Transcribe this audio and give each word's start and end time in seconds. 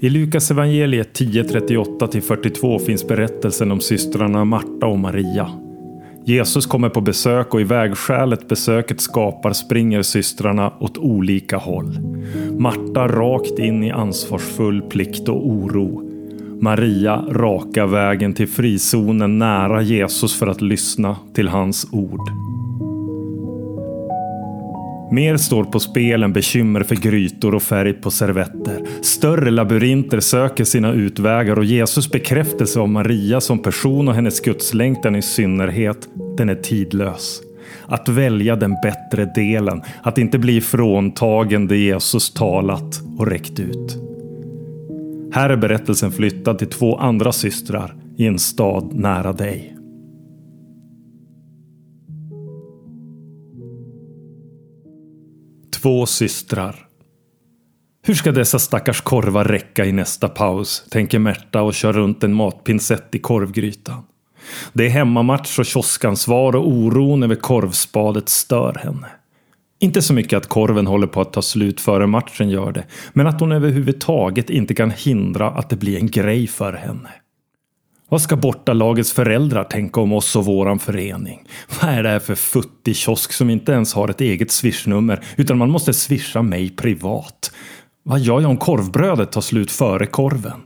I 0.00 0.10
Lukas 0.10 0.50
evangeliet 0.50 1.20
10.38-42 1.20 2.78
finns 2.78 3.08
berättelsen 3.08 3.72
om 3.72 3.80
systrarna 3.80 4.44
Marta 4.44 4.86
och 4.86 4.98
Maria. 4.98 5.48
Jesus 6.24 6.66
kommer 6.66 6.88
på 6.88 7.00
besök 7.00 7.54
och 7.54 7.60
i 7.60 7.64
vägskälet 7.64 8.48
besöket 8.48 9.00
skapar 9.00 9.52
springer 9.52 10.02
systrarna 10.02 10.72
åt 10.80 10.98
olika 10.98 11.56
håll. 11.56 11.98
Marta 12.58 13.08
rakt 13.08 13.58
in 13.58 13.84
i 13.84 13.90
ansvarsfull 13.90 14.82
plikt 14.82 15.28
och 15.28 15.48
oro. 15.48 16.02
Maria 16.60 17.24
raka 17.30 17.86
vägen 17.86 18.34
till 18.34 18.48
frizonen 18.48 19.38
nära 19.38 19.82
Jesus 19.82 20.38
för 20.38 20.46
att 20.46 20.62
lyssna 20.62 21.16
till 21.34 21.48
hans 21.48 21.88
ord. 21.92 22.45
Mer 25.10 25.36
står 25.36 25.64
på 25.64 25.80
spel 25.80 26.22
än 26.22 26.32
bekymmer 26.32 26.82
för 26.82 26.94
grytor 26.94 27.54
och 27.54 27.62
färg 27.62 27.92
på 27.92 28.10
servetter. 28.10 28.82
Större 29.02 29.50
labyrinter 29.50 30.20
söker 30.20 30.64
sina 30.64 30.92
utvägar 30.92 31.58
och 31.58 31.64
Jesus 31.64 32.10
bekräftelse 32.10 32.80
av 32.80 32.88
Maria 32.88 33.40
som 33.40 33.58
person 33.58 34.08
och 34.08 34.14
hennes 34.14 34.40
gudslängtan 34.40 35.16
i 35.16 35.22
synnerhet, 35.22 36.08
den 36.36 36.48
är 36.48 36.54
tidlös. 36.54 37.40
Att 37.86 38.08
välja 38.08 38.56
den 38.56 38.74
bättre 38.82 39.32
delen, 39.34 39.82
att 40.02 40.18
inte 40.18 40.38
bli 40.38 40.60
fråntagen 40.60 41.66
det 41.66 41.76
Jesus 41.76 42.30
talat 42.30 43.00
och 43.18 43.26
räckt 43.26 43.60
ut. 43.60 43.98
Här 45.32 45.50
är 45.50 45.56
berättelsen 45.56 46.12
flyttad 46.12 46.58
till 46.58 46.68
två 46.70 46.96
andra 46.96 47.32
systrar 47.32 47.94
i 48.16 48.26
en 48.26 48.38
stad 48.38 48.94
nära 48.94 49.32
dig. 49.32 49.75
Två 55.82 56.06
systrar. 56.06 56.76
Hur 58.02 58.14
ska 58.14 58.32
dessa 58.32 58.58
stackars 58.58 59.00
korvar 59.00 59.44
räcka 59.44 59.84
i 59.84 59.92
nästa 59.92 60.28
paus, 60.28 60.86
tänker 60.90 61.18
Märta 61.18 61.62
och 61.62 61.74
kör 61.74 61.92
runt 61.92 62.24
en 62.24 62.34
matpinsett 62.34 63.14
i 63.14 63.18
korvgrytan. 63.18 64.02
Det 64.72 64.86
är 64.86 64.90
hemmamatch 64.90 65.58
och 65.58 65.66
kioskansvar 65.66 66.56
och 66.56 66.68
oron 66.68 67.22
över 67.22 67.34
korvspadet 67.34 68.28
stör 68.28 68.74
henne. 68.74 69.06
Inte 69.78 70.02
så 70.02 70.14
mycket 70.14 70.36
att 70.36 70.46
korven 70.46 70.86
håller 70.86 71.06
på 71.06 71.20
att 71.20 71.32
ta 71.32 71.42
slut 71.42 71.80
före 71.80 72.06
matchen 72.06 72.50
gör 72.50 72.72
det, 72.72 72.84
men 73.12 73.26
att 73.26 73.40
hon 73.40 73.52
överhuvudtaget 73.52 74.50
inte 74.50 74.74
kan 74.74 74.90
hindra 74.90 75.50
att 75.50 75.70
det 75.70 75.76
blir 75.76 75.96
en 75.96 76.10
grej 76.10 76.46
för 76.46 76.72
henne. 76.72 77.10
Vad 78.08 78.22
ska 78.22 78.36
bortalagets 78.36 79.12
föräldrar 79.12 79.64
tänka 79.64 80.00
om 80.00 80.12
oss 80.12 80.36
och 80.36 80.44
våran 80.44 80.78
förening? 80.78 81.44
Vad 81.80 81.90
är 81.90 82.02
det 82.02 82.08
här 82.08 82.18
för 82.18 82.34
futtig 82.34 82.96
kiosk 82.96 83.32
som 83.32 83.50
inte 83.50 83.72
ens 83.72 83.94
har 83.94 84.08
ett 84.08 84.20
eget 84.20 84.50
swishnummer 84.50 85.24
utan 85.36 85.58
man 85.58 85.70
måste 85.70 85.92
swisha 85.92 86.42
mig 86.42 86.70
privat? 86.70 87.52
Vad 88.02 88.20
gör 88.20 88.40
jag 88.40 88.50
om 88.50 88.56
korvbrödet 88.56 89.32
tar 89.32 89.40
slut 89.40 89.70
före 89.70 90.06
korven? 90.06 90.60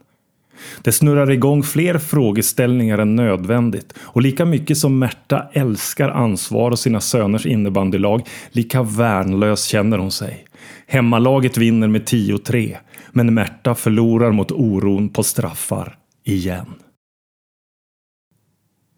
Det 0.83 0.93
snurrar 0.93 1.31
igång 1.31 1.63
fler 1.63 1.99
frågeställningar 1.99 2.99
än 2.99 3.17
nödvändigt 3.17 3.95
och 3.99 4.23
lika 4.23 4.45
mycket 4.45 4.79
som 4.79 4.99
Märta 4.99 5.49
älskar 5.53 6.09
ansvar 6.09 6.71
och 6.71 6.79
sina 6.79 7.01
söners 7.01 7.47
innebandylag, 7.47 8.27
lika 8.51 8.83
värnlös 8.83 9.65
känner 9.65 9.99
hon 9.99 10.11
sig. 10.11 10.45
Hemmalaget 10.87 11.57
vinner 11.57 11.89
med 11.89 12.03
10-3, 12.03 12.77
men 13.11 13.35
Märta 13.35 13.75
förlorar 13.75 14.33
mot 14.33 14.53
oron 14.53 15.09
på 15.09 15.23
straffar 15.23 15.97
igen. 16.25 16.67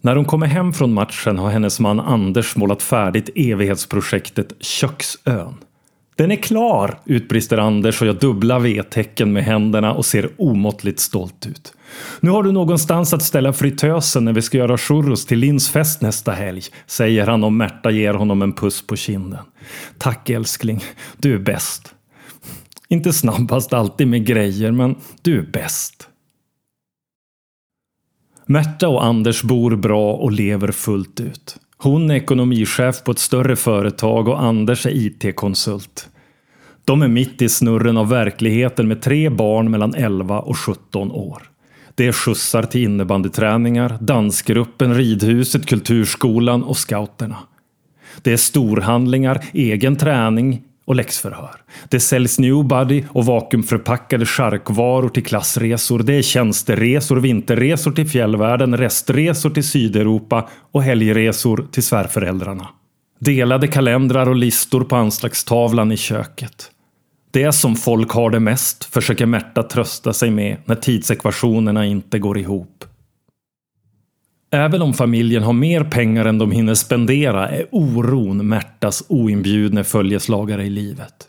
När 0.04 0.16
hon 0.16 0.24
kommer 0.24 0.46
hem 0.46 0.72
från 0.72 0.92
matchen 0.92 1.38
har 1.38 1.50
hennes 1.50 1.80
man 1.80 2.00
Anders 2.00 2.56
målat 2.56 2.82
färdigt 2.82 3.30
evighetsprojektet 3.34 4.52
Köksön. 4.60 5.54
Den 6.16 6.30
är 6.30 6.36
klar! 6.36 6.98
utbrister 7.04 7.58
Anders 7.58 8.00
och 8.00 8.06
gör 8.06 8.14
dubbla 8.14 8.58
V-tecken 8.58 9.32
med 9.32 9.44
händerna 9.44 9.92
och 9.92 10.06
ser 10.06 10.30
omåttligt 10.38 11.00
stolt 11.00 11.46
ut. 11.46 11.74
Nu 12.20 12.30
har 12.30 12.42
du 12.42 12.52
någonstans 12.52 13.14
att 13.14 13.22
ställa 13.22 13.52
fritösen 13.52 14.24
när 14.24 14.32
vi 14.32 14.42
ska 14.42 14.58
göra 14.58 14.78
churros 14.78 15.26
till 15.26 15.38
Lins 15.38 15.70
fest 15.70 16.00
nästa 16.00 16.32
helg, 16.32 16.62
säger 16.86 17.26
han 17.26 17.44
och 17.44 17.52
Märta 17.52 17.90
ger 17.90 18.14
honom 18.14 18.42
en 18.42 18.52
puss 18.52 18.86
på 18.86 18.96
kinden. 18.96 19.44
Tack 19.98 20.30
älskling, 20.30 20.80
du 21.16 21.34
är 21.34 21.38
bäst. 21.38 21.94
Inte 22.88 23.12
snabbast 23.12 23.72
alltid 23.72 24.08
med 24.08 24.26
grejer, 24.26 24.70
men 24.70 24.96
du 25.22 25.38
är 25.38 25.42
bäst. 25.42 26.08
Märta 28.52 28.88
och 28.88 29.04
Anders 29.04 29.42
bor 29.42 29.76
bra 29.76 30.12
och 30.12 30.32
lever 30.32 30.72
fullt 30.72 31.20
ut. 31.20 31.56
Hon 31.78 32.10
är 32.10 32.14
ekonomichef 32.14 33.04
på 33.04 33.10
ett 33.10 33.18
större 33.18 33.56
företag 33.56 34.28
och 34.28 34.42
Anders 34.42 34.86
är 34.86 34.90
IT-konsult. 34.90 36.08
De 36.84 37.02
är 37.02 37.08
mitt 37.08 37.42
i 37.42 37.48
snurren 37.48 37.96
av 37.96 38.08
verkligheten 38.08 38.88
med 38.88 39.02
tre 39.02 39.28
barn 39.30 39.70
mellan 39.70 39.94
11 39.94 40.40
och 40.40 40.58
17 40.58 41.12
år. 41.12 41.42
Det 41.94 42.06
är 42.06 42.12
skjutsar 42.12 42.62
till 42.62 42.82
innebandyträningar, 42.84 43.98
dansgruppen, 44.00 44.94
ridhuset, 44.94 45.66
kulturskolan 45.66 46.62
och 46.62 46.76
scouterna. 46.76 47.38
Det 48.22 48.32
är 48.32 48.36
storhandlingar, 48.36 49.44
egen 49.52 49.96
träning, 49.96 50.62
och 50.92 50.96
läxförhör. 50.96 51.50
Det 51.88 52.00
säljs 52.00 52.38
newbody 52.38 53.04
och 53.08 53.26
vakuumförpackade 53.26 54.26
charkvaror 54.26 55.08
till 55.08 55.24
klassresor. 55.24 55.98
Det 55.98 56.14
är 56.14 56.22
tjänsteresor, 56.22 57.16
vinterresor 57.16 57.92
till 57.92 58.08
fjällvärlden, 58.08 58.76
restresor 58.76 59.50
till 59.50 59.68
Sydeuropa 59.68 60.48
och 60.72 60.82
helgresor 60.82 61.66
till 61.72 61.82
svärföräldrarna. 61.82 62.68
Delade 63.18 63.68
kalendrar 63.68 64.28
och 64.28 64.36
listor 64.36 64.84
på 64.84 64.96
anslagstavlan 64.96 65.92
i 65.92 65.96
köket. 65.96 66.70
Det 67.30 67.52
som 67.52 67.76
folk 67.76 68.10
har 68.10 68.30
det 68.30 68.40
mest 68.40 68.84
försöker 68.84 69.26
Märta 69.26 69.62
trösta 69.62 70.12
sig 70.12 70.30
med 70.30 70.56
när 70.64 70.74
tidsekvationerna 70.74 71.86
inte 71.86 72.18
går 72.18 72.38
ihop. 72.38 72.84
Även 74.54 74.82
om 74.82 74.94
familjen 74.94 75.42
har 75.42 75.52
mer 75.52 75.84
pengar 75.84 76.24
än 76.24 76.38
de 76.38 76.52
hinner 76.52 76.74
spendera 76.74 77.48
är 77.48 77.66
oron 77.70 78.48
Märtas 78.48 79.04
oinbjudne 79.08 79.84
följeslagare 79.84 80.64
i 80.64 80.70
livet. 80.70 81.28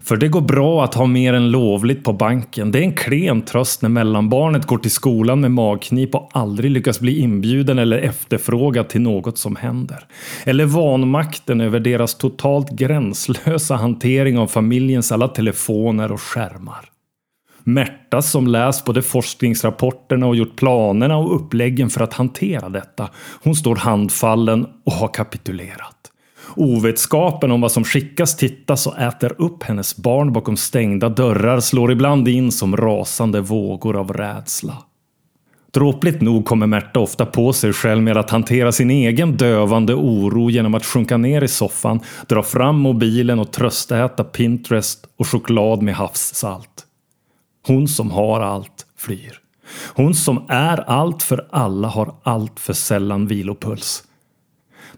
För 0.00 0.16
det 0.16 0.28
går 0.28 0.40
bra 0.40 0.84
att 0.84 0.94
ha 0.94 1.06
mer 1.06 1.32
än 1.32 1.50
lovligt 1.50 2.04
på 2.04 2.12
banken. 2.12 2.72
Det 2.72 2.78
är 2.78 2.82
en 2.82 2.92
klen 2.92 3.42
tröst 3.42 3.82
när 3.82 3.88
mellanbarnet 3.88 4.66
går 4.66 4.78
till 4.78 4.90
skolan 4.90 5.40
med 5.40 5.50
magknip 5.50 6.14
och 6.14 6.30
aldrig 6.32 6.70
lyckas 6.70 7.00
bli 7.00 7.18
inbjuden 7.18 7.78
eller 7.78 7.98
efterfrågad 7.98 8.88
till 8.88 9.00
något 9.00 9.38
som 9.38 9.56
händer. 9.56 10.04
Eller 10.44 10.64
vanmakten 10.64 11.60
över 11.60 11.80
deras 11.80 12.14
totalt 12.14 12.70
gränslösa 12.70 13.76
hantering 13.76 14.38
av 14.38 14.46
familjens 14.46 15.12
alla 15.12 15.28
telefoner 15.28 16.12
och 16.12 16.20
skärmar. 16.20 16.95
Märta 17.68 18.22
som 18.22 18.46
läst 18.46 18.84
både 18.84 19.02
forskningsrapporterna 19.02 20.26
och 20.26 20.36
gjort 20.36 20.56
planerna 20.56 21.16
och 21.16 21.36
uppläggen 21.36 21.90
för 21.90 22.00
att 22.00 22.12
hantera 22.12 22.68
detta. 22.68 23.08
Hon 23.42 23.54
står 23.54 23.76
handfallen 23.76 24.66
och 24.84 24.92
har 24.92 25.08
kapitulerat. 25.08 25.96
Ovetskapen 26.56 27.50
om 27.50 27.60
vad 27.60 27.72
som 27.72 27.84
skickas 27.84 28.36
tittas 28.36 28.86
och 28.86 28.98
äter 28.98 29.34
upp 29.38 29.62
hennes 29.62 29.96
barn 29.96 30.32
bakom 30.32 30.56
stängda 30.56 31.08
dörrar 31.08 31.60
slår 31.60 31.92
ibland 31.92 32.28
in 32.28 32.52
som 32.52 32.76
rasande 32.76 33.40
vågor 33.40 33.96
av 33.96 34.12
rädsla. 34.12 34.74
Dråpligt 35.74 36.20
nog 36.20 36.44
kommer 36.44 36.66
Märta 36.66 37.00
ofta 37.00 37.26
på 37.26 37.52
sig 37.52 37.72
själv 37.72 38.02
med 38.02 38.16
att 38.16 38.30
hantera 38.30 38.72
sin 38.72 38.90
egen 38.90 39.36
dövande 39.36 39.94
oro 39.94 40.50
genom 40.50 40.74
att 40.74 40.86
sjunka 40.86 41.16
ner 41.16 41.44
i 41.44 41.48
soffan, 41.48 42.00
dra 42.28 42.42
fram 42.42 42.78
mobilen 42.80 43.38
och 43.38 43.52
tröstäta 43.52 44.24
Pinterest 44.24 45.06
och 45.18 45.26
choklad 45.26 45.82
med 45.82 45.94
havssalt. 45.94 46.85
Hon 47.66 47.88
som 47.88 48.10
har 48.10 48.40
allt 48.40 48.86
flyr. 48.96 49.40
Hon 49.94 50.14
som 50.14 50.46
är 50.48 50.90
allt 50.90 51.22
för 51.22 51.48
alla 51.50 51.88
har 51.88 52.14
allt 52.22 52.60
för 52.60 52.72
sällan 52.72 53.26
vilopuls. 53.26 54.02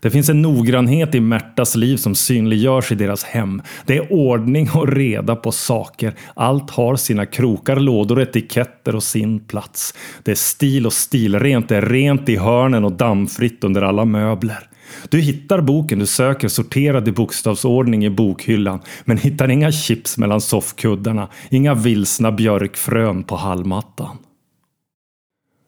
Det 0.01 0.11
finns 0.11 0.29
en 0.29 0.43
noggrannhet 0.43 1.15
i 1.15 1.21
Märtas 1.21 1.75
liv 1.75 1.97
som 1.97 2.15
synliggörs 2.15 2.93
i 2.93 2.95
deras 2.95 3.25
hem. 3.25 3.63
Det 3.87 3.97
är 3.97 4.13
ordning 4.13 4.71
och 4.75 4.89
reda 4.89 5.37
på 5.37 5.53
saker. 5.53 6.15
Allt 6.35 6.71
har 6.71 6.97
sina 6.97 7.27
krokar, 7.27 7.77
lådor, 7.77 8.21
etiketter 8.21 8.95
och 8.95 9.03
sin 9.03 9.41
plats. 9.41 9.95
Det 10.23 10.31
är 10.31 10.35
stil 10.35 10.87
och 10.87 10.93
stilrent. 10.93 11.69
Det 11.69 11.77
är 11.77 11.83
rent 11.83 12.29
i 12.29 12.37
hörnen 12.37 12.85
och 12.85 12.93
dammfritt 12.93 13.65
under 13.65 13.83
alla 13.83 14.05
möbler. 14.05 14.69
Du 15.09 15.21
hittar 15.21 15.61
boken 15.61 15.99
du 15.99 16.07
söker 16.07 16.49
sorterad 16.49 17.09
i 17.09 17.13
bokstavsordning 17.13 18.05
i 18.05 18.11
bokhyllan 18.11 18.81
men 19.05 19.19
hittar 19.19 19.51
inga 19.51 19.73
chips 19.73 20.19
mellan 20.19 20.41
soffkuddarna, 20.41 21.29
inga 21.51 21.75
vilsna 21.75 22.33
björkfrön 22.33 23.25
på 23.25 23.37
hallmattan. 23.37 24.19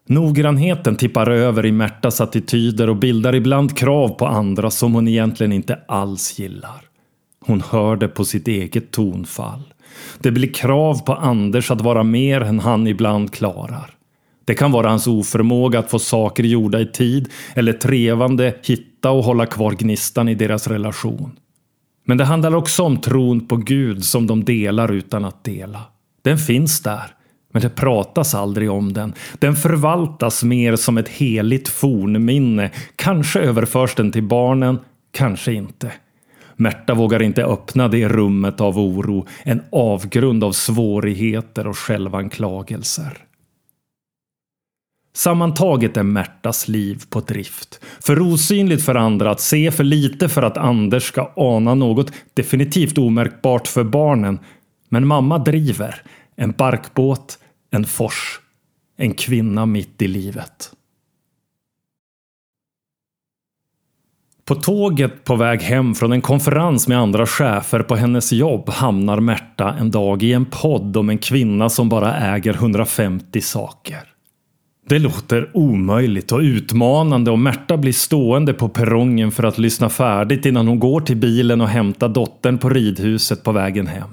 Noggrannheten 0.08 0.96
tippar 0.96 1.30
över 1.30 1.66
i 1.66 1.72
Märtas 1.72 2.20
attityder 2.20 2.90
och 2.90 2.96
bildar 2.96 3.34
ibland 3.34 3.76
krav 3.76 4.08
på 4.08 4.26
andra 4.26 4.70
som 4.70 4.94
hon 4.94 5.08
egentligen 5.08 5.52
inte 5.52 5.78
alls 5.88 6.38
gillar. 6.38 6.80
Hon 7.46 7.62
hör 7.70 7.96
det 7.96 8.08
på 8.08 8.24
sitt 8.24 8.48
eget 8.48 8.90
tonfall. 8.90 9.62
Det 10.18 10.30
blir 10.30 10.52
krav 10.52 11.04
på 11.04 11.14
Anders 11.14 11.70
att 11.70 11.80
vara 11.80 12.02
mer 12.02 12.40
än 12.40 12.60
han 12.60 12.86
ibland 12.86 13.32
klarar. 13.32 13.99
Det 14.50 14.54
kan 14.54 14.72
vara 14.72 14.88
hans 14.88 15.06
oförmåga 15.06 15.78
att 15.78 15.90
få 15.90 15.98
saker 15.98 16.44
gjorda 16.44 16.80
i 16.80 16.86
tid 16.86 17.28
eller 17.54 17.72
trevande 17.72 18.54
hitta 18.62 19.10
och 19.10 19.24
hålla 19.24 19.46
kvar 19.46 19.72
gnistan 19.72 20.28
i 20.28 20.34
deras 20.34 20.66
relation. 20.66 21.32
Men 22.06 22.18
det 22.18 22.24
handlar 22.24 22.54
också 22.54 22.82
om 22.82 23.00
tron 23.00 23.48
på 23.48 23.56
Gud 23.56 24.04
som 24.04 24.26
de 24.26 24.44
delar 24.44 24.92
utan 24.92 25.24
att 25.24 25.44
dela. 25.44 25.82
Den 26.22 26.38
finns 26.38 26.80
där, 26.82 27.14
Men 27.52 27.62
det 27.62 27.68
pratas 27.68 28.34
aldrig 28.34 28.70
om 28.70 28.92
den. 28.92 29.12
Den 29.38 29.56
förvaltas 29.56 30.42
mer 30.42 30.76
som 30.76 30.98
ett 30.98 31.08
heligt 31.08 31.68
fornminne. 31.68 32.70
Kanske 32.96 33.40
överförs 33.40 33.94
den 33.94 34.12
till 34.12 34.24
barnen, 34.24 34.78
kanske 35.12 35.52
inte. 35.52 35.92
Märta 36.56 36.94
vågar 36.94 37.22
inte 37.22 37.44
öppna 37.44 37.88
det 37.88 38.08
rummet 38.08 38.60
av 38.60 38.78
oro, 38.78 39.26
en 39.42 39.62
avgrund 39.72 40.44
av 40.44 40.52
svårigheter 40.52 41.66
och 41.66 41.78
självanklagelser. 41.78 43.29
Sammantaget 45.12 45.96
är 45.96 46.02
Märtas 46.02 46.68
liv 46.68 47.02
på 47.10 47.20
drift. 47.20 47.80
För 48.00 48.22
osynligt 48.22 48.84
för 48.84 48.94
andra 48.94 49.30
att 49.30 49.40
se, 49.40 49.70
för 49.70 49.84
lite 49.84 50.28
för 50.28 50.42
att 50.42 50.56
Anders 50.56 51.02
ska 51.02 51.32
ana 51.36 51.74
något 51.74 52.12
definitivt 52.34 52.98
omärkbart 52.98 53.68
för 53.68 53.84
barnen. 53.84 54.38
Men 54.88 55.06
mamma 55.06 55.38
driver. 55.38 56.02
En 56.36 56.52
barkbåt, 56.52 57.38
en 57.70 57.84
fors, 57.84 58.40
en 58.96 59.14
kvinna 59.14 59.66
mitt 59.66 60.02
i 60.02 60.08
livet. 60.08 60.72
På 64.44 64.54
tåget 64.54 65.24
på 65.24 65.36
väg 65.36 65.62
hem 65.62 65.94
från 65.94 66.12
en 66.12 66.20
konferens 66.20 66.88
med 66.88 66.98
andra 66.98 67.26
chefer 67.26 67.82
på 67.82 67.96
hennes 67.96 68.32
jobb 68.32 68.68
hamnar 68.68 69.20
Märta 69.20 69.74
en 69.78 69.90
dag 69.90 70.22
i 70.22 70.32
en 70.32 70.46
podd 70.46 70.96
om 70.96 71.10
en 71.10 71.18
kvinna 71.18 71.68
som 71.68 71.88
bara 71.88 72.16
äger 72.16 72.54
150 72.54 73.40
saker. 73.40 74.09
Det 74.90 74.98
låter 74.98 75.50
omöjligt 75.54 76.32
och 76.32 76.38
utmanande 76.38 77.30
och 77.30 77.38
Märta 77.38 77.76
blir 77.76 77.92
stående 77.92 78.52
på 78.52 78.68
perrongen 78.68 79.32
för 79.32 79.42
att 79.42 79.58
lyssna 79.58 79.88
färdigt 79.88 80.46
innan 80.46 80.68
hon 80.68 80.78
går 80.78 81.00
till 81.00 81.16
bilen 81.16 81.60
och 81.60 81.68
hämtar 81.68 82.08
dottern 82.08 82.58
på 82.58 82.68
ridhuset 82.68 83.44
på 83.44 83.52
vägen 83.52 83.86
hem. 83.86 84.08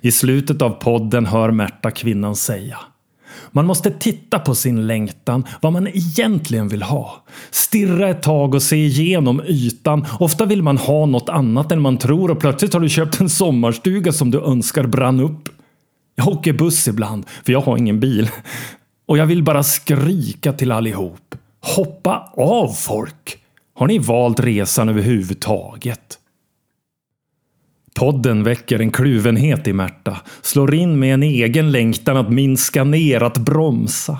I 0.00 0.12
slutet 0.12 0.62
av 0.62 0.70
podden 0.70 1.26
hör 1.26 1.50
Märta 1.50 1.90
kvinnan 1.90 2.36
säga 2.36 2.78
man 3.50 3.66
måste 3.66 3.90
titta 3.90 4.38
på 4.38 4.54
sin 4.54 4.86
längtan, 4.86 5.44
vad 5.60 5.72
man 5.72 5.88
egentligen 5.88 6.68
vill 6.68 6.82
ha. 6.82 7.24
Stirra 7.50 8.08
ett 8.08 8.22
tag 8.22 8.54
och 8.54 8.62
se 8.62 8.76
igenom 8.76 9.42
ytan. 9.46 10.06
Ofta 10.20 10.44
vill 10.44 10.62
man 10.62 10.78
ha 10.78 11.06
något 11.06 11.28
annat 11.28 11.72
än 11.72 11.82
man 11.82 11.96
tror 11.96 12.30
och 12.30 12.40
plötsligt 12.40 12.72
har 12.72 12.80
du 12.80 12.88
köpt 12.88 13.20
en 13.20 13.28
sommarstuga 13.28 14.12
som 14.12 14.30
du 14.30 14.40
önskar 14.40 14.86
brann 14.86 15.20
upp. 15.20 15.48
Jag 16.14 16.28
åker 16.28 16.52
buss 16.52 16.88
ibland, 16.88 17.26
för 17.44 17.52
jag 17.52 17.60
har 17.60 17.76
ingen 17.76 18.00
bil. 18.00 18.30
Och 19.06 19.18
jag 19.18 19.26
vill 19.26 19.42
bara 19.42 19.62
skrika 19.62 20.52
till 20.52 20.72
allihop. 20.72 21.34
Hoppa 21.60 22.32
av 22.36 22.68
folk! 22.68 23.38
Har 23.74 23.86
ni 23.86 23.98
valt 23.98 24.40
resan 24.40 24.88
överhuvudtaget? 24.88 26.18
Podden 27.94 28.44
väcker 28.44 28.78
en 28.78 28.90
kluvenhet 28.90 29.68
i 29.68 29.72
Märta, 29.72 30.16
slår 30.42 30.74
in 30.74 30.98
med 30.98 31.14
en 31.14 31.22
egen 31.22 31.72
längtan 31.72 32.16
att 32.16 32.30
minska 32.30 32.84
ner, 32.84 33.22
att 33.22 33.38
bromsa. 33.38 34.18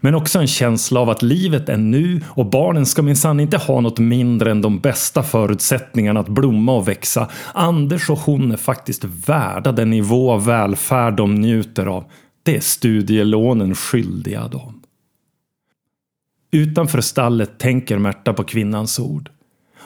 Men 0.00 0.14
också 0.14 0.38
en 0.38 0.46
känsla 0.46 1.00
av 1.00 1.10
att 1.10 1.22
livet 1.22 1.68
är 1.68 1.76
nu 1.76 2.20
och 2.26 2.46
barnen 2.46 2.86
ska 2.86 3.02
minsann 3.02 3.40
inte 3.40 3.56
ha 3.56 3.80
något 3.80 3.98
mindre 3.98 4.50
än 4.50 4.62
de 4.62 4.78
bästa 4.78 5.22
förutsättningarna 5.22 6.20
att 6.20 6.28
blomma 6.28 6.72
och 6.72 6.88
växa. 6.88 7.28
Anders 7.54 8.10
och 8.10 8.18
hon 8.18 8.52
är 8.52 8.56
faktiskt 8.56 9.04
värda 9.04 9.72
den 9.72 9.90
nivå 9.90 10.32
av 10.32 10.44
välfärd 10.44 11.16
de 11.16 11.34
njuter 11.34 11.86
av. 11.86 12.04
Det 12.42 12.56
är 12.56 12.60
studielånen 12.60 13.74
skyldiga 13.74 14.48
dem. 14.48 14.82
Utanför 16.50 17.00
stallet 17.00 17.58
tänker 17.58 17.98
Märta 17.98 18.32
på 18.32 18.44
kvinnans 18.44 18.98
ord. 18.98 19.30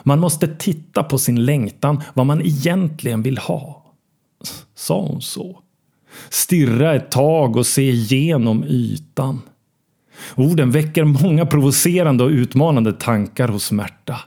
Man 0.03 0.19
måste 0.19 0.47
titta 0.47 1.03
på 1.03 1.17
sin 1.17 1.45
längtan, 1.45 2.01
vad 2.13 2.25
man 2.25 2.41
egentligen 2.41 3.21
vill 3.21 3.37
ha. 3.37 3.93
Sa 4.75 5.01
hon 5.01 5.21
så? 5.21 5.61
Stirra 6.29 6.95
ett 6.95 7.11
tag 7.11 7.55
och 7.55 7.65
se 7.65 7.89
igenom 7.89 8.63
ytan. 8.63 9.41
Orden 10.35 10.71
väcker 10.71 11.03
många 11.03 11.45
provocerande 11.45 12.23
och 12.23 12.29
utmanande 12.29 12.93
tankar 12.93 13.47
hos 13.47 13.71
Märta. 13.71 14.19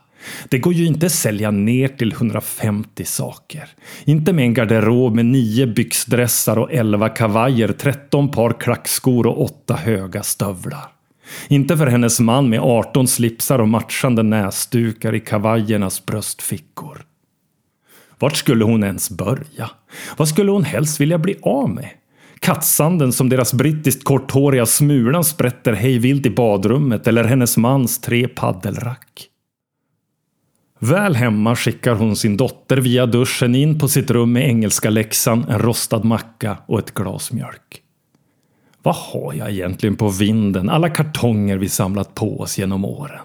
Det 0.48 0.58
går 0.58 0.72
ju 0.72 0.86
inte 0.86 1.06
att 1.06 1.12
sälja 1.12 1.50
ner 1.50 1.88
till 1.88 2.12
150 2.12 3.04
saker. 3.04 3.68
Inte 4.04 4.32
med 4.32 4.44
en 4.44 4.54
garderob 4.54 5.14
med 5.14 5.26
9 5.26 5.66
byxdressar 5.66 6.58
och 6.58 6.72
elva 6.72 7.08
kavajer, 7.08 7.68
13 7.68 8.30
par 8.30 8.60
klackskor 8.60 9.26
och 9.26 9.44
8 9.44 9.74
höga 9.74 10.22
stövlar. 10.22 10.86
Inte 11.48 11.76
för 11.76 11.86
hennes 11.86 12.20
man 12.20 12.50
med 12.50 12.60
18 12.60 13.08
slipsar 13.08 13.58
och 13.58 13.68
matchande 13.68 14.22
näsdukar 14.22 15.14
i 15.14 15.20
kavajernas 15.20 16.06
bröstfickor. 16.06 17.04
Vart 18.18 18.36
skulle 18.36 18.64
hon 18.64 18.84
ens 18.84 19.10
börja? 19.10 19.70
Vad 20.16 20.28
skulle 20.28 20.50
hon 20.50 20.64
helst 20.64 21.00
vilja 21.00 21.18
bli 21.18 21.36
av 21.42 21.70
med? 21.70 21.88
Kattsanden 22.40 23.12
som 23.12 23.28
deras 23.28 23.54
brittiskt 23.54 24.04
korthåriga 24.04 24.66
Smulan 24.66 25.24
sprätter 25.24 25.72
hejvilt 25.72 26.26
i 26.26 26.30
badrummet 26.30 27.06
eller 27.06 27.24
hennes 27.24 27.56
mans 27.56 28.00
tre 28.00 28.28
paddelrack? 28.28 29.28
Väl 30.78 31.14
hemma 31.14 31.56
skickar 31.56 31.94
hon 31.94 32.16
sin 32.16 32.36
dotter 32.36 32.76
via 32.76 33.06
duschen 33.06 33.54
in 33.54 33.78
på 33.78 33.88
sitt 33.88 34.10
rum 34.10 34.32
med 34.32 34.48
engelska 34.48 34.90
läxan, 34.90 35.44
en 35.48 35.58
rostad 35.58 36.04
macka 36.04 36.58
och 36.66 36.78
ett 36.78 36.94
glas 36.94 37.32
mjölk. 37.32 37.82
Vad 38.82 38.94
har 38.94 39.34
jag 39.34 39.50
egentligen 39.50 39.96
på 39.96 40.08
vinden? 40.08 40.68
Alla 40.68 40.88
kartonger 40.88 41.56
vi 41.56 41.68
samlat 41.68 42.14
på 42.14 42.40
oss 42.40 42.58
genom 42.58 42.84
åren. 42.84 43.20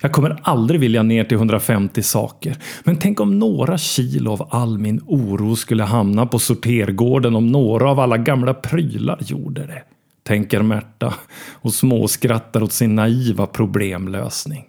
Jag 0.00 0.12
kommer 0.12 0.40
aldrig 0.42 0.80
vilja 0.80 1.02
ner 1.02 1.24
till 1.24 1.36
150 1.36 2.02
saker. 2.02 2.56
Men 2.84 2.96
tänk 2.96 3.20
om 3.20 3.38
några 3.38 3.78
kilo 3.78 4.32
av 4.32 4.48
all 4.50 4.78
min 4.78 5.00
oro 5.06 5.56
skulle 5.56 5.84
hamna 5.84 6.26
på 6.26 6.38
sortergården 6.38 7.36
om 7.36 7.46
några 7.46 7.90
av 7.90 8.00
alla 8.00 8.18
gamla 8.18 8.54
prylar 8.54 9.18
gjorde 9.20 9.66
det. 9.66 9.82
Tänker 10.22 10.62
Märta 10.62 11.14
och 11.52 11.74
småskrattar 11.74 12.62
åt 12.62 12.72
sin 12.72 12.94
naiva 12.94 13.46
problemlösning. 13.46 14.64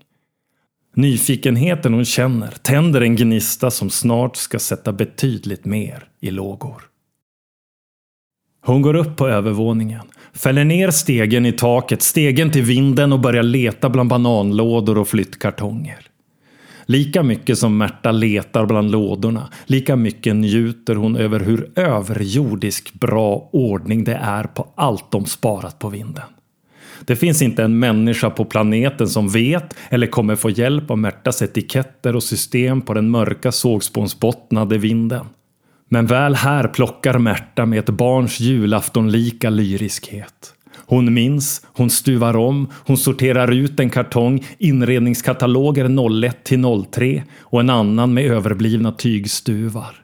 Nyfikenheten 0.96 1.94
hon 1.94 2.06
känner 2.06 2.48
tänder 2.48 3.02
en 3.02 3.16
gnista 3.16 3.72
som 3.72 3.90
snart 3.90 4.36
ska 4.36 4.60
sätta 4.60 4.92
betydligt 4.92 5.66
mer 5.66 6.04
i 6.20 6.32
lågor. 6.32 6.84
Hon 8.66 8.82
går 8.82 8.96
upp 8.96 9.18
på 9.18 9.28
övervåningen, 9.28 10.06
fäller 10.34 10.64
ner 10.64 10.92
stegen 10.92 11.46
i 11.46 11.52
taket, 11.52 12.02
stegen 12.02 12.52
till 12.52 12.64
vinden 12.64 13.14
och 13.14 13.20
börjar 13.20 13.44
leta 13.44 13.90
bland 13.90 14.10
bananlådor 14.10 14.98
och 14.98 15.08
flyttkartonger. 15.08 16.00
Lika 16.86 17.24
mycket 17.24 17.58
som 17.58 17.78
Märta 17.78 18.12
letar 18.12 18.66
bland 18.66 18.92
lådorna, 18.92 19.50
lika 19.66 19.96
mycket 19.96 20.36
njuter 20.36 20.96
hon 20.96 21.16
över 21.16 21.40
hur 21.40 21.72
överjordisk 21.76 22.94
bra 22.94 23.50
ordning 23.52 24.04
det 24.04 24.16
är 24.16 24.44
på 24.44 24.68
allt 24.76 25.12
de 25.12 25.26
sparat 25.26 25.80
på 25.80 25.90
vinden. 25.90 26.24
Det 27.06 27.16
finns 27.16 27.42
inte 27.42 27.64
en 27.64 27.80
människa 27.80 28.30
på 28.30 28.46
planeten 28.46 29.08
som 29.08 29.30
vet 29.30 29.76
eller 29.90 30.08
kommer 30.08 30.36
få 30.36 30.50
hjälp 30.50 30.92
av 30.92 30.98
Märtas 30.98 31.42
etiketter 31.42 32.16
och 32.16 32.24
system 32.24 32.82
på 32.82 32.94
den 32.94 33.10
mörka 33.10 33.52
sågspånsbottnade 33.52 34.78
vinden. 34.78 35.26
Men 35.90 36.06
väl 36.06 36.36
här 36.36 36.68
plockar 36.68 37.20
Märta 37.20 37.66
med 37.66 37.80
ett 37.80 37.90
barns 37.90 38.40
julaftonlika 38.40 39.50
lyriskhet. 39.50 40.54
Hon 40.76 41.14
minns, 41.14 41.66
hon 41.66 41.90
stuvar 41.90 42.36
om, 42.36 42.68
hon 42.86 42.98
sorterar 42.98 43.52
ut 43.52 43.80
en 43.80 43.90
kartong 43.90 44.46
inredningskataloger 44.58 45.86
01 46.26 46.44
till 46.44 46.64
03 46.92 47.24
och 47.40 47.60
en 47.60 47.70
annan 47.70 48.14
med 48.14 48.26
överblivna 48.26 48.92
tygstuvar. 48.92 49.96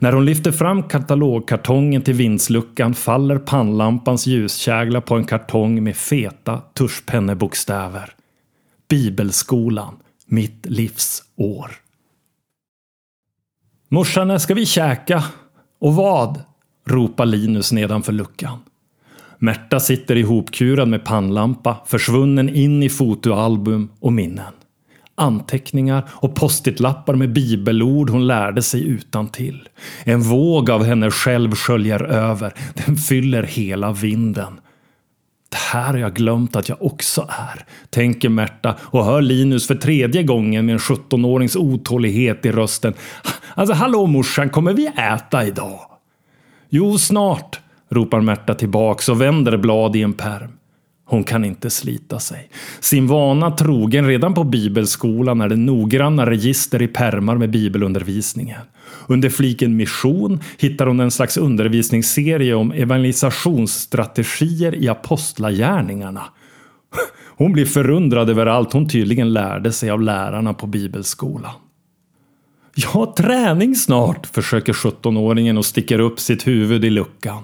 När 0.00 0.12
hon 0.12 0.24
lyfter 0.24 0.52
fram 0.52 0.82
katalogkartongen 0.82 2.02
till 2.02 2.14
vindsluckan 2.14 2.94
faller 2.94 3.38
pannlampans 3.38 4.26
ljuskägla 4.26 5.00
på 5.00 5.14
en 5.14 5.24
kartong 5.24 5.84
med 5.84 5.96
feta 5.96 6.62
tuschpennebokstäver. 6.74 8.14
Bibelskolan, 8.88 9.96
mitt 10.26 10.66
livs 10.66 11.22
år. 11.36 11.70
Morsan, 13.88 14.28
när 14.28 14.38
ska 14.38 14.54
vi 14.54 14.66
käka? 14.66 15.24
Och 15.78 15.94
vad? 15.94 16.42
ropar 16.86 17.26
Linus 17.26 17.72
nedanför 17.72 18.12
luckan. 18.12 18.58
Märta 19.38 19.80
sitter 19.80 20.16
ihopkurad 20.16 20.88
med 20.88 21.04
pannlampa, 21.04 21.76
försvunnen 21.86 22.48
in 22.48 22.82
i 22.82 22.88
fotoalbum 22.88 23.88
och 24.00 24.12
minnen. 24.12 24.52
Anteckningar 25.18 26.08
och 26.10 26.34
postitlappar 26.34 27.14
med 27.14 27.32
bibelord 27.32 28.10
hon 28.10 28.26
lärde 28.26 28.62
sig 28.62 28.88
utan 28.88 29.28
till. 29.28 29.68
En 30.04 30.20
våg 30.20 30.70
av 30.70 30.84
henne 30.84 31.10
själv 31.10 31.54
sköljer 31.54 32.02
över. 32.02 32.54
Den 32.86 32.96
fyller 32.96 33.42
hela 33.42 33.92
vinden. 33.92 34.60
Det 35.50 35.56
här 35.56 35.92
har 35.92 35.98
jag 35.98 36.14
glömt 36.14 36.56
att 36.56 36.68
jag 36.68 36.82
också 36.82 37.20
är, 37.28 37.64
tänker 37.90 38.28
Märta 38.28 38.74
och 38.80 39.04
hör 39.04 39.22
Linus 39.22 39.66
för 39.66 39.74
tredje 39.74 40.22
gången 40.22 40.66
med 40.66 40.72
en 40.72 40.78
17-årings 40.78 41.56
otålighet 41.56 42.46
i 42.46 42.52
rösten. 42.52 42.94
Alltså 43.54 43.74
hallå 43.74 44.06
morsan, 44.06 44.50
kommer 44.50 44.72
vi 44.72 44.86
äta 44.86 45.46
idag? 45.46 45.80
Jo, 46.68 46.98
snart, 46.98 47.60
ropar 47.88 48.20
Märta 48.20 48.54
tillbaks 48.54 49.08
och 49.08 49.20
vänder 49.20 49.56
blad 49.56 49.96
i 49.96 50.02
en 50.02 50.12
perm. 50.12 50.57
Hon 51.10 51.24
kan 51.24 51.44
inte 51.44 51.70
slita 51.70 52.18
sig. 52.18 52.48
Sin 52.80 53.06
vana 53.06 53.50
trogen 53.50 54.06
redan 54.06 54.34
på 54.34 54.44
bibelskolan 54.44 55.40
är 55.40 55.48
det 55.48 55.56
noggranna 55.56 56.30
register 56.30 56.82
i 56.82 56.88
permar 56.88 57.36
med 57.36 57.50
bibelundervisningen. 57.50 58.60
Under 59.06 59.28
fliken 59.28 59.76
mission 59.76 60.40
hittar 60.58 60.86
hon 60.86 61.00
en 61.00 61.10
slags 61.10 61.36
undervisningsserie 61.36 62.54
om 62.54 62.72
evangelisationsstrategier 62.72 64.74
i 64.74 64.88
apostlagärningarna. 64.88 66.24
Hon 67.36 67.52
blir 67.52 67.66
förundrad 67.66 68.30
över 68.30 68.46
allt 68.46 68.72
hon 68.72 68.88
tydligen 68.88 69.32
lärde 69.32 69.72
sig 69.72 69.90
av 69.90 70.02
lärarna 70.02 70.54
på 70.54 70.66
bibelskolan. 70.66 71.52
Jag 72.74 72.88
har 72.88 73.06
träning 73.06 73.74
snart, 73.74 74.26
försöker 74.26 74.72
17-åringen 74.72 75.58
och 75.58 75.66
sticker 75.66 75.98
upp 75.98 76.20
sitt 76.20 76.46
huvud 76.46 76.84
i 76.84 76.90
luckan. 76.90 77.42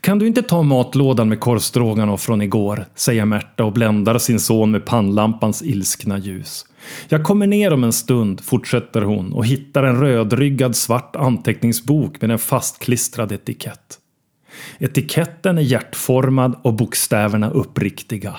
Kan 0.00 0.18
du 0.18 0.26
inte 0.26 0.42
ta 0.42 0.62
matlådan 0.62 1.28
med 1.28 1.40
korvstroganoff 1.40 2.22
från 2.22 2.42
igår? 2.42 2.86
säger 2.94 3.24
Märta 3.24 3.64
och 3.64 3.72
bländar 3.72 4.18
sin 4.18 4.40
son 4.40 4.70
med 4.70 4.86
pannlampans 4.86 5.62
ilskna 5.62 6.18
ljus. 6.18 6.66
Jag 7.08 7.24
kommer 7.24 7.46
ner 7.46 7.72
om 7.72 7.84
en 7.84 7.92
stund, 7.92 8.40
fortsätter 8.40 9.02
hon 9.02 9.32
och 9.32 9.46
hittar 9.46 9.82
en 9.82 10.00
rödryggad 10.00 10.76
svart 10.76 11.16
anteckningsbok 11.16 12.20
med 12.20 12.30
en 12.30 12.38
fastklistrad 12.38 13.32
etikett. 13.32 13.98
Etiketten 14.78 15.58
är 15.58 15.62
hjärtformad 15.62 16.54
och 16.62 16.74
bokstäverna 16.74 17.50
uppriktiga. 17.50 18.36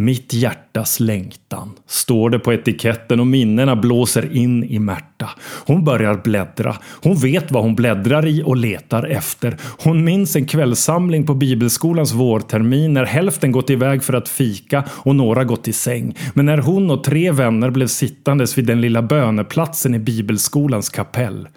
Mitt 0.00 0.32
hjärtas 0.32 1.00
längtan, 1.00 1.70
står 1.86 2.30
det 2.30 2.38
på 2.38 2.52
etiketten 2.52 3.20
och 3.20 3.26
minnena 3.26 3.76
blåser 3.76 4.36
in 4.36 4.64
i 4.64 4.78
Märta. 4.78 5.30
Hon 5.66 5.84
börjar 5.84 6.20
bläddra. 6.24 6.76
Hon 7.02 7.16
vet 7.16 7.50
vad 7.50 7.62
hon 7.62 7.74
bläddrar 7.74 8.26
i 8.26 8.42
och 8.42 8.56
letar 8.56 9.04
efter. 9.04 9.56
Hon 9.78 10.04
minns 10.04 10.36
en 10.36 10.46
kvällssamling 10.46 11.26
på 11.26 11.34
bibelskolans 11.34 12.12
vårtermin 12.12 12.94
när 12.94 13.04
hälften 13.04 13.52
gått 13.52 13.70
iväg 13.70 14.02
för 14.02 14.12
att 14.12 14.28
fika 14.28 14.84
och 14.90 15.16
några 15.16 15.44
gått 15.44 15.68
i 15.68 15.72
säng. 15.72 16.16
Men 16.34 16.46
när 16.46 16.58
hon 16.58 16.90
och 16.90 17.04
tre 17.04 17.30
vänner 17.32 17.70
blev 17.70 17.86
sittandes 17.86 18.58
vid 18.58 18.66
den 18.66 18.80
lilla 18.80 19.02
böneplatsen 19.02 19.94
i 19.94 19.98
bibelskolans 19.98 20.88
kapell. 20.88 21.48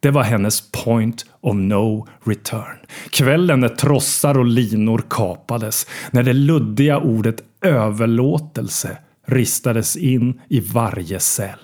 Det 0.00 0.10
var 0.10 0.22
hennes 0.22 0.72
point 0.72 1.26
of 1.40 1.54
no 1.54 2.08
return. 2.24 2.76
Kvällen 3.10 3.60
när 3.60 3.68
trossar 3.68 4.38
och 4.38 4.44
linor 4.44 5.02
kapades. 5.10 5.86
När 6.10 6.22
det 6.22 6.32
luddiga 6.32 6.98
ordet 6.98 7.42
överlåtelse 7.60 8.98
ristades 9.26 9.96
in 9.96 10.40
i 10.48 10.60
varje 10.60 11.20
cell. 11.20 11.58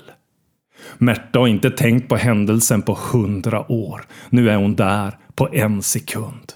Märta 0.99 1.39
har 1.39 1.47
inte 1.47 1.71
tänkt 1.71 2.09
på 2.09 2.17
händelsen 2.17 2.83
på 2.83 2.99
hundra 3.13 3.73
år. 3.73 4.07
Nu 4.31 4.51
är 4.51 4.57
hon 4.57 4.77
där 4.77 5.19
på 5.35 5.49
en 5.53 5.83
sekund. 5.83 6.53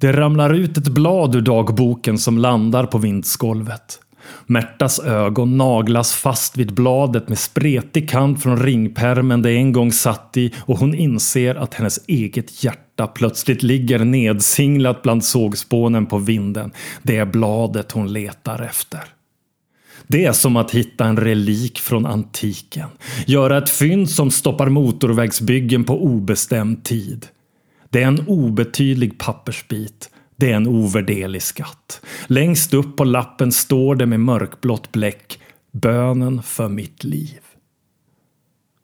Det 0.00 0.12
ramlar 0.12 0.54
ut 0.54 0.78
ett 0.78 0.88
blad 0.88 1.34
ur 1.34 1.40
dagboken 1.40 2.18
som 2.18 2.38
landar 2.38 2.86
på 2.86 2.98
vindsgolvet. 2.98 4.00
Märtas 4.46 5.00
ögon 5.00 5.56
naglas 5.56 6.14
fast 6.14 6.56
vid 6.56 6.74
bladet 6.74 7.28
med 7.28 7.38
spretig 7.38 8.10
kant 8.10 8.42
från 8.42 8.62
ringpermen 8.62 9.42
det 9.42 9.52
en 9.52 9.72
gång 9.72 9.92
satt 9.92 10.36
i 10.36 10.52
och 10.60 10.78
hon 10.78 10.94
inser 10.94 11.54
att 11.54 11.74
hennes 11.74 12.00
eget 12.06 12.64
hjärta 12.64 13.06
plötsligt 13.06 13.62
ligger 13.62 13.98
nedsinglat 13.98 15.02
bland 15.02 15.24
sågspånen 15.24 16.06
på 16.06 16.18
vinden. 16.18 16.72
Det 17.02 17.16
är 17.16 17.26
bladet 17.26 17.92
hon 17.92 18.12
letar 18.12 18.62
efter. 18.62 19.00
Det 20.06 20.24
är 20.24 20.32
som 20.32 20.56
att 20.56 20.70
hitta 20.70 21.04
en 21.04 21.16
relik 21.16 21.78
från 21.78 22.06
antiken. 22.06 22.88
Göra 23.26 23.58
ett 23.58 23.70
fynd 23.70 24.10
som 24.10 24.30
stoppar 24.30 24.68
motorvägsbyggen 24.68 25.84
på 25.84 26.04
obestämd 26.04 26.84
tid. 26.84 27.26
Det 27.90 28.02
är 28.02 28.06
en 28.06 28.26
obetydlig 28.26 29.18
pappersbit 29.18 30.10
det 30.42 30.52
är 30.52 30.56
en 30.56 30.66
ovärderlig 30.66 31.42
skatt. 31.42 32.00
Längst 32.26 32.74
upp 32.74 32.96
på 32.96 33.04
lappen 33.04 33.52
står 33.52 33.94
det 33.94 34.06
med 34.06 34.20
mörkblått 34.20 34.92
bläck 34.92 35.38
Bönen 35.72 36.42
för 36.42 36.68
mitt 36.68 37.04
liv. 37.04 37.40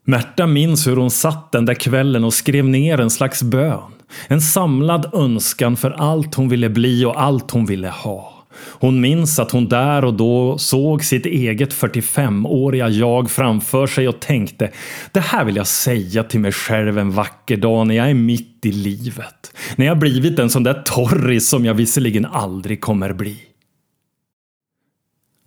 Märta 0.04 0.46
minns 0.46 0.86
hur 0.86 0.96
hon 0.96 1.10
satt 1.10 1.52
den 1.52 1.64
där 1.64 1.74
kvällen 1.74 2.24
och 2.24 2.34
skrev 2.34 2.64
ner 2.64 3.00
en 3.00 3.10
slags 3.10 3.42
bön. 3.42 3.92
En 4.28 4.40
samlad 4.40 5.14
önskan 5.14 5.76
för 5.76 5.90
allt 5.90 6.34
hon 6.34 6.48
ville 6.48 6.68
bli 6.68 7.04
och 7.04 7.22
allt 7.22 7.50
hon 7.50 7.66
ville 7.66 7.88
ha. 7.88 8.37
Hon 8.60 9.00
minns 9.00 9.38
att 9.38 9.50
hon 9.50 9.68
där 9.68 10.04
och 10.04 10.14
då 10.14 10.58
såg 10.58 11.04
sitt 11.04 11.26
eget 11.26 11.74
45-åriga 11.74 12.88
jag 12.88 13.30
framför 13.30 13.86
sig 13.86 14.08
och 14.08 14.20
tänkte 14.20 14.70
Det 15.12 15.20
här 15.20 15.44
vill 15.44 15.56
jag 15.56 15.66
säga 15.66 16.24
till 16.24 16.40
mig 16.40 16.52
själv 16.52 16.98
en 16.98 17.10
vacker 17.10 17.56
dag 17.56 17.86
när 17.86 17.94
jag 17.94 18.10
är 18.10 18.14
mitt 18.14 18.66
i 18.66 18.72
livet. 18.72 19.52
När 19.76 19.86
jag 19.86 19.98
blivit 19.98 20.38
en 20.38 20.50
sån 20.50 20.62
där 20.62 20.82
torris 20.84 21.48
som 21.48 21.64
jag 21.64 21.74
visserligen 21.74 22.26
aldrig 22.26 22.80
kommer 22.80 23.12
bli. 23.12 23.36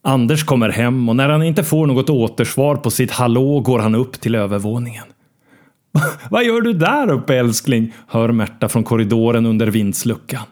Anders 0.03 0.43
kommer 0.43 0.69
hem 0.69 1.09
och 1.09 1.15
när 1.15 1.29
han 1.29 1.43
inte 1.43 1.63
får 1.63 1.87
något 1.87 2.09
återsvar 2.09 2.75
på 2.75 2.91
sitt 2.91 3.11
hallå 3.11 3.59
går 3.59 3.79
han 3.79 3.95
upp 3.95 4.21
till 4.21 4.35
övervåningen. 4.35 5.03
Vad 6.29 6.43
gör 6.43 6.61
du 6.61 6.73
där 6.73 7.11
uppe 7.11 7.35
älskling? 7.35 7.93
hör 8.07 8.31
Märta 8.31 8.69
från 8.69 8.83
korridoren 8.83 9.45
under 9.45 9.67
vindsluckan. 9.67 10.43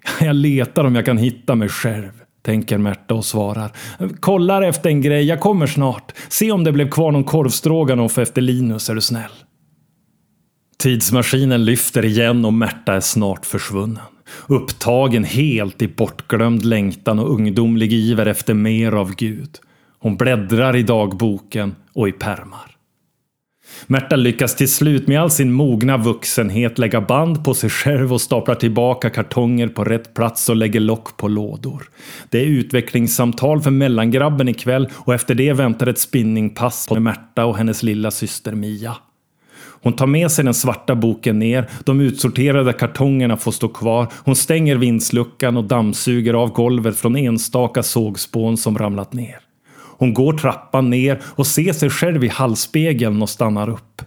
Jag 0.20 0.36
letar 0.36 0.84
om 0.84 0.94
jag 0.94 1.04
kan 1.04 1.18
hitta 1.18 1.54
mig 1.54 1.68
själv, 1.68 2.10
tänker 2.42 2.78
Märta 2.78 3.14
och 3.14 3.24
svarar. 3.24 3.72
Kollar 4.20 4.62
efter 4.62 4.90
en 4.90 5.00
grej, 5.00 5.24
jag 5.24 5.40
kommer 5.40 5.66
snart. 5.66 6.12
Se 6.28 6.52
om 6.52 6.64
det 6.64 6.72
blev 6.72 6.90
kvar 6.90 7.12
någon 7.12 7.24
korvstroganoff 7.24 8.18
efter 8.18 8.42
Linus, 8.42 8.90
är 8.90 8.94
du 8.94 9.00
snäll. 9.00 9.30
Tidsmaskinen 10.78 11.64
lyfter 11.64 12.04
igen 12.04 12.44
och 12.44 12.52
Märta 12.52 12.94
är 12.94 13.00
snart 13.00 13.46
försvunnen. 13.46 14.02
Upptagen 14.46 15.24
helt 15.24 15.82
i 15.82 15.88
bortglömd 15.88 16.64
längtan 16.64 17.18
och 17.18 17.30
ungdomlig 17.30 17.92
iver 17.92 18.26
efter 18.26 18.54
mer 18.54 18.92
av 18.92 19.14
Gud. 19.14 19.58
Hon 19.98 20.16
bläddrar 20.16 20.76
i 20.76 20.82
dagboken 20.82 21.74
och 21.92 22.08
i 22.08 22.12
permar. 22.12 22.69
Märta 23.86 24.16
lyckas 24.16 24.56
till 24.56 24.68
slut 24.68 25.08
med 25.08 25.20
all 25.20 25.30
sin 25.30 25.52
mogna 25.52 25.96
vuxenhet 25.96 26.78
lägga 26.78 27.00
band 27.00 27.44
på 27.44 27.54
sig 27.54 27.70
själv 27.70 28.12
och 28.12 28.20
staplar 28.20 28.54
tillbaka 28.54 29.10
kartonger 29.10 29.68
på 29.68 29.84
rätt 29.84 30.14
plats 30.14 30.48
och 30.48 30.56
lägger 30.56 30.80
lock 30.80 31.16
på 31.16 31.28
lådor. 31.28 31.88
Det 32.28 32.40
är 32.40 32.46
utvecklingssamtal 32.46 33.60
för 33.60 33.70
mellangrabben 33.70 34.48
ikväll 34.48 34.88
och 34.94 35.14
efter 35.14 35.34
det 35.34 35.52
väntar 35.52 35.86
ett 35.86 35.98
spinningpass 35.98 36.90
med 36.90 37.02
Märta 37.02 37.44
och 37.44 37.56
hennes 37.56 37.82
lilla 37.82 38.10
syster 38.10 38.52
Mia. 38.52 38.96
Hon 39.82 39.92
tar 39.92 40.06
med 40.06 40.30
sig 40.30 40.44
den 40.44 40.54
svarta 40.54 40.94
boken 40.94 41.38
ner, 41.38 41.70
de 41.84 42.00
utsorterade 42.00 42.72
kartongerna 42.72 43.36
får 43.36 43.52
stå 43.52 43.68
kvar, 43.68 44.06
hon 44.24 44.36
stänger 44.36 44.76
vindsluckan 44.76 45.56
och 45.56 45.64
dammsuger 45.64 46.34
av 46.34 46.52
golvet 46.52 46.96
från 46.96 47.16
enstaka 47.16 47.82
sågspån 47.82 48.56
som 48.56 48.78
ramlat 48.78 49.12
ner. 49.12 49.49
Hon 50.00 50.14
går 50.14 50.32
trappan 50.32 50.90
ner 50.90 51.22
och 51.24 51.46
ser 51.46 51.72
sig 51.72 51.90
själv 51.90 52.24
i 52.24 52.28
hallspegeln 52.28 53.22
och 53.22 53.30
stannar 53.30 53.68
upp. 53.68 54.02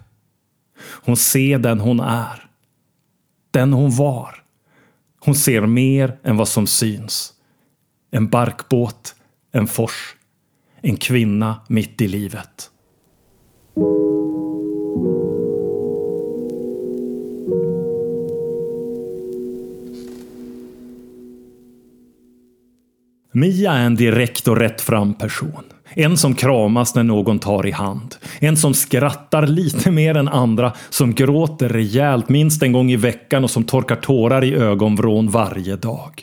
Hon 0.78 1.16
ser 1.16 1.58
den 1.58 1.80
hon 1.80 2.00
är. 2.00 2.46
Den 3.50 3.72
hon 3.72 3.90
var. 3.96 4.42
Hon 5.20 5.34
ser 5.34 5.66
mer 5.66 6.18
än 6.24 6.36
vad 6.36 6.48
som 6.48 6.66
syns. 6.66 7.32
En 8.10 8.28
barkbåt, 8.28 9.14
en 9.52 9.66
fors, 9.66 10.16
en 10.80 10.96
kvinna 10.96 11.60
mitt 11.68 12.00
i 12.00 12.08
livet. 12.08 12.70
Mia 23.32 23.72
är 23.72 23.86
en 23.86 23.94
direkt 23.94 24.48
och 24.48 24.56
rättfram 24.56 25.14
person. 25.14 25.64
En 25.94 26.16
som 26.16 26.34
kramas 26.34 26.94
när 26.94 27.02
någon 27.02 27.38
tar 27.38 27.66
i 27.66 27.70
hand. 27.70 28.14
En 28.38 28.56
som 28.56 28.74
skrattar 28.74 29.46
lite 29.46 29.90
mer 29.90 30.16
än 30.16 30.28
andra, 30.28 30.72
som 30.90 31.14
gråter 31.14 31.68
rejält 31.68 32.28
minst 32.28 32.62
en 32.62 32.72
gång 32.72 32.90
i 32.90 32.96
veckan 32.96 33.44
och 33.44 33.50
som 33.50 33.64
torkar 33.64 33.96
tårar 33.96 34.44
i 34.44 34.54
ögonvrån 34.54 35.28
varje 35.28 35.76
dag. 35.76 36.22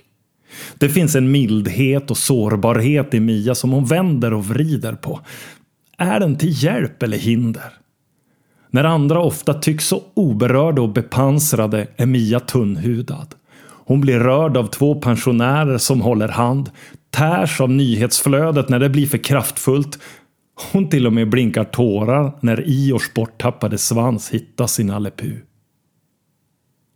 Det 0.77 0.89
finns 0.89 1.15
en 1.15 1.31
mildhet 1.31 2.11
och 2.11 2.17
sårbarhet 2.17 3.13
i 3.13 3.19
Mia 3.19 3.55
som 3.55 3.71
hon 3.71 3.85
vänder 3.85 4.33
och 4.33 4.45
vrider 4.45 4.93
på. 4.93 5.19
Är 5.97 6.19
den 6.19 6.37
till 6.37 6.63
hjälp 6.63 7.03
eller 7.03 7.17
hinder? 7.17 7.73
När 8.69 8.83
andra 8.83 9.19
ofta 9.19 9.53
tycks 9.53 9.87
så 9.87 10.01
oberörda 10.13 10.81
och 10.81 10.89
bepansrade 10.89 11.87
är 11.97 12.05
Mia 12.05 12.39
tunnhudad. 12.39 13.35
Hon 13.85 14.01
blir 14.01 14.19
rörd 14.19 14.57
av 14.57 14.67
två 14.67 14.95
pensionärer 14.95 15.77
som 15.77 16.01
håller 16.01 16.27
hand, 16.27 16.69
tärs 17.11 17.61
av 17.61 17.69
nyhetsflödet 17.69 18.69
när 18.69 18.79
det 18.79 18.89
blir 18.89 19.07
för 19.07 19.17
kraftfullt. 19.17 19.99
Hon 20.71 20.89
till 20.89 21.07
och 21.07 21.13
med 21.13 21.29
blinkar 21.29 21.63
tårar 21.63 22.31
när 22.41 22.63
Iors 22.67 23.13
borttappade 23.13 23.77
svans 23.77 24.29
hittas 24.29 24.79
i 24.79 24.83
Nalle 24.83 25.11
Puh. 25.11 25.37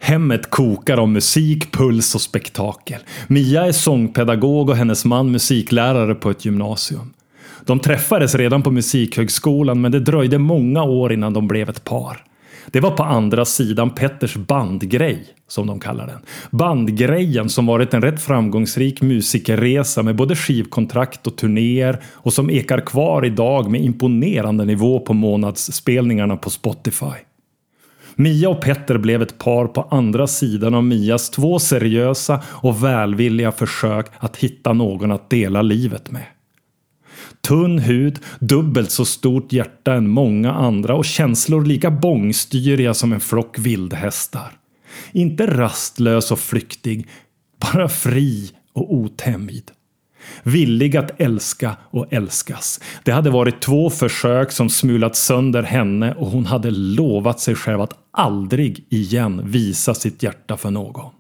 Hemmet 0.02 0.50
kokar 0.50 0.98
av 0.98 1.10
musik, 1.10 1.72
puls 1.72 2.16
och 2.16 2.22
spektakel. 2.22 3.02
Mia 3.28 3.66
är 3.66 3.72
sångpedagog 3.72 4.70
och 4.70 4.76
hennes 4.76 5.06
man 5.06 5.32
musiklärare 5.32 6.16
på 6.16 6.30
ett 6.30 6.46
gymnasium. 6.46 7.14
De 7.66 7.80
träffades 7.80 8.36
redan 8.36 8.64
på 8.64 8.72
musikhögskolan 8.72 9.82
men 9.82 9.92
det 9.92 10.00
dröjde 10.00 10.38
många 10.38 10.84
år 10.84 11.14
innan 11.14 11.34
de 11.34 11.48
blev 11.48 11.70
ett 11.70 11.84
par. 11.84 12.24
Det 12.72 12.80
var 12.80 12.92
på 12.92 13.04
andra 13.04 13.46
sidan 13.46 13.90
Petters 13.90 14.36
bandgrej, 14.36 15.26
som 15.48 15.68
de 15.68 15.80
kallar 15.80 16.08
den. 16.08 16.20
Bandgrejen 16.52 17.50
som 17.50 17.66
varit 17.66 17.94
en 17.94 18.02
rätt 18.02 18.22
framgångsrik 18.22 19.02
musikerresa 19.02 20.04
med 20.04 20.16
både 20.16 20.36
skivkontrakt 20.36 21.28
och 21.28 21.36
turnéer 21.36 22.00
och 22.14 22.34
som 22.34 22.50
ekar 22.50 22.80
kvar 22.80 23.26
idag 23.26 23.72
med 23.72 23.82
imponerande 23.82 24.66
nivå 24.66 25.00
på 25.00 25.14
månadsspelningarna 25.14 26.38
på 26.38 26.50
Spotify. 26.50 27.16
Mia 28.16 28.50
och 28.50 28.62
Petter 28.62 28.98
blev 28.98 29.22
ett 29.22 29.38
par 29.38 29.68
på 29.68 29.88
andra 29.92 30.28
sidan 30.28 30.74
av 30.74 30.84
Mias 30.84 31.30
två 31.30 31.60
seriösa 31.60 32.42
och 32.48 32.84
välvilliga 32.84 33.52
försök 33.52 34.06
att 34.18 34.38
hitta 34.38 34.74
någon 34.74 35.12
att 35.12 35.30
dela 35.30 35.62
livet 35.62 36.12
med. 36.12 36.24
Tunn 37.48 37.80
hud, 37.80 38.20
dubbelt 38.40 38.92
så 38.92 39.06
stort 39.06 39.54
hjärta 39.54 39.94
än 39.94 40.10
många 40.10 40.54
andra 40.54 40.96
och 40.96 41.06
känslor 41.06 41.66
lika 41.66 41.92
bångstyriga 41.92 42.94
som 42.94 43.14
en 43.14 43.20
flock 43.20 43.60
vildhästar. 43.60 44.52
Inte 45.12 45.48
rastlös 45.48 46.32
och 46.32 46.40
flyktig, 46.40 47.08
bara 47.60 47.90
fri 47.90 48.52
och 48.74 48.94
otämjd. 48.94 49.72
Villig 50.44 50.98
att 50.98 51.22
älska 51.22 51.78
och 51.92 52.14
älskas. 52.14 52.82
Det 53.04 53.12
hade 53.12 53.30
varit 53.30 53.62
två 53.62 53.90
försök 53.90 54.52
som 54.52 54.70
smulat 54.70 55.16
sönder 55.16 55.64
henne 55.64 56.14
och 56.14 56.28
hon 56.28 56.46
hade 56.46 56.72
lovat 56.72 57.40
sig 57.40 57.56
själv 57.56 57.82
att 57.82 57.94
aldrig 58.12 58.86
igen 58.90 59.42
visa 59.44 59.94
sitt 59.94 60.24
hjärta 60.24 60.58
för 60.58 60.72
någon. 60.72 61.12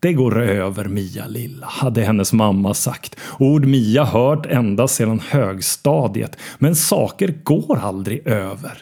Det 0.00 0.12
går 0.12 0.42
över 0.42 0.84
Mia 0.84 1.26
lilla, 1.26 1.66
hade 1.66 2.02
hennes 2.02 2.32
mamma 2.32 2.74
sagt. 2.74 3.16
Ord 3.38 3.66
Mia 3.66 4.04
hört 4.04 4.46
ända 4.46 4.88
sedan 4.88 5.20
högstadiet. 5.28 6.36
Men 6.58 6.76
saker 6.76 7.34
går 7.42 7.78
aldrig 7.78 8.26
över. 8.26 8.78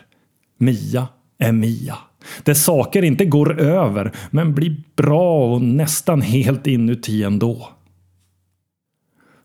Mia 0.59 1.09
är 1.39 1.53
Mia. 1.53 1.99
Där 2.43 2.55
saker 2.55 3.03
inte 3.03 3.25
går 3.25 3.61
över, 3.61 4.13
men 4.31 4.55
blir 4.55 4.77
bra 4.97 5.55
och 5.55 5.63
nästan 5.63 6.23
helt 6.23 6.67
inuti 6.67 7.23
ändå. 7.23 7.69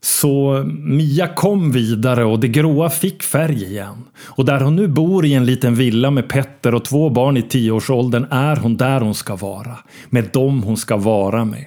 Så 0.04 0.64
Mia 0.84 1.28
kom 1.28 1.72
vidare 1.72 2.26
och 2.26 2.40
det 2.40 2.48
gråa 2.48 2.90
fick 2.90 3.24
färg 3.24 3.64
igen. 3.64 4.04
Och 4.20 4.46
där 4.46 4.60
hon 4.60 4.76
nu 4.76 4.88
bor 4.88 5.26
i 5.26 5.34
en 5.34 5.46
liten 5.46 5.76
villa 5.76 6.12
med 6.12 6.30
Petter 6.30 6.74
och 6.74 6.86
två 6.86 7.10
barn 7.10 7.38
i 7.38 7.42
tioårsåldern 7.42 8.28
är 8.32 8.56
hon 8.56 8.78
där 8.78 9.02
hon 9.02 9.16
ska 9.16 9.36
vara. 9.36 9.78
Med 10.10 10.30
dem 10.34 10.64
hon 10.64 10.78
ska 10.78 10.98
vara 10.98 11.46
med. 11.46 11.66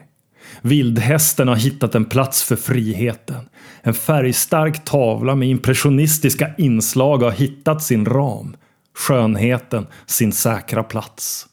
Vildhästen 0.62 1.48
har 1.48 1.56
hittat 1.56 1.94
en 1.94 2.04
plats 2.04 2.42
för 2.42 2.56
friheten. 2.56 3.48
En 3.82 3.94
färgstark 3.94 4.84
tavla 4.84 5.34
med 5.34 5.48
impressionistiska 5.48 6.50
inslag 6.58 7.18
har 7.18 7.30
hittat 7.30 7.82
sin 7.82 8.06
ram. 8.06 8.56
Skönheten 8.94 9.86
sin 10.06 10.32
säkra 10.32 10.82
plats. 10.82 11.46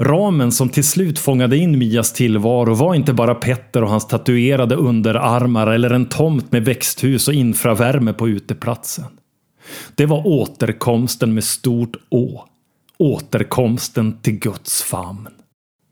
Ramen 0.00 0.52
som 0.52 0.68
till 0.68 0.84
slut 0.84 1.18
fångade 1.18 1.56
in 1.56 1.78
Mias 1.78 2.12
tillvaro 2.12 2.74
var 2.74 2.94
inte 2.94 3.12
bara 3.12 3.34
Petter 3.34 3.82
och 3.82 3.90
hans 3.90 4.06
tatuerade 4.06 4.74
underarmar 4.74 5.66
eller 5.66 5.90
en 5.90 6.06
tomt 6.06 6.52
med 6.52 6.64
växthus 6.64 7.28
och 7.28 7.34
infravärme 7.34 8.12
på 8.12 8.28
uteplatsen. 8.28 9.18
Det 9.94 10.06
var 10.06 10.26
återkomsten 10.26 11.34
med 11.34 11.44
stort 11.44 11.96
Å. 12.10 12.44
Återkomsten 12.98 14.20
till 14.20 14.38
Guds 14.38 14.82
famn. 14.82 15.28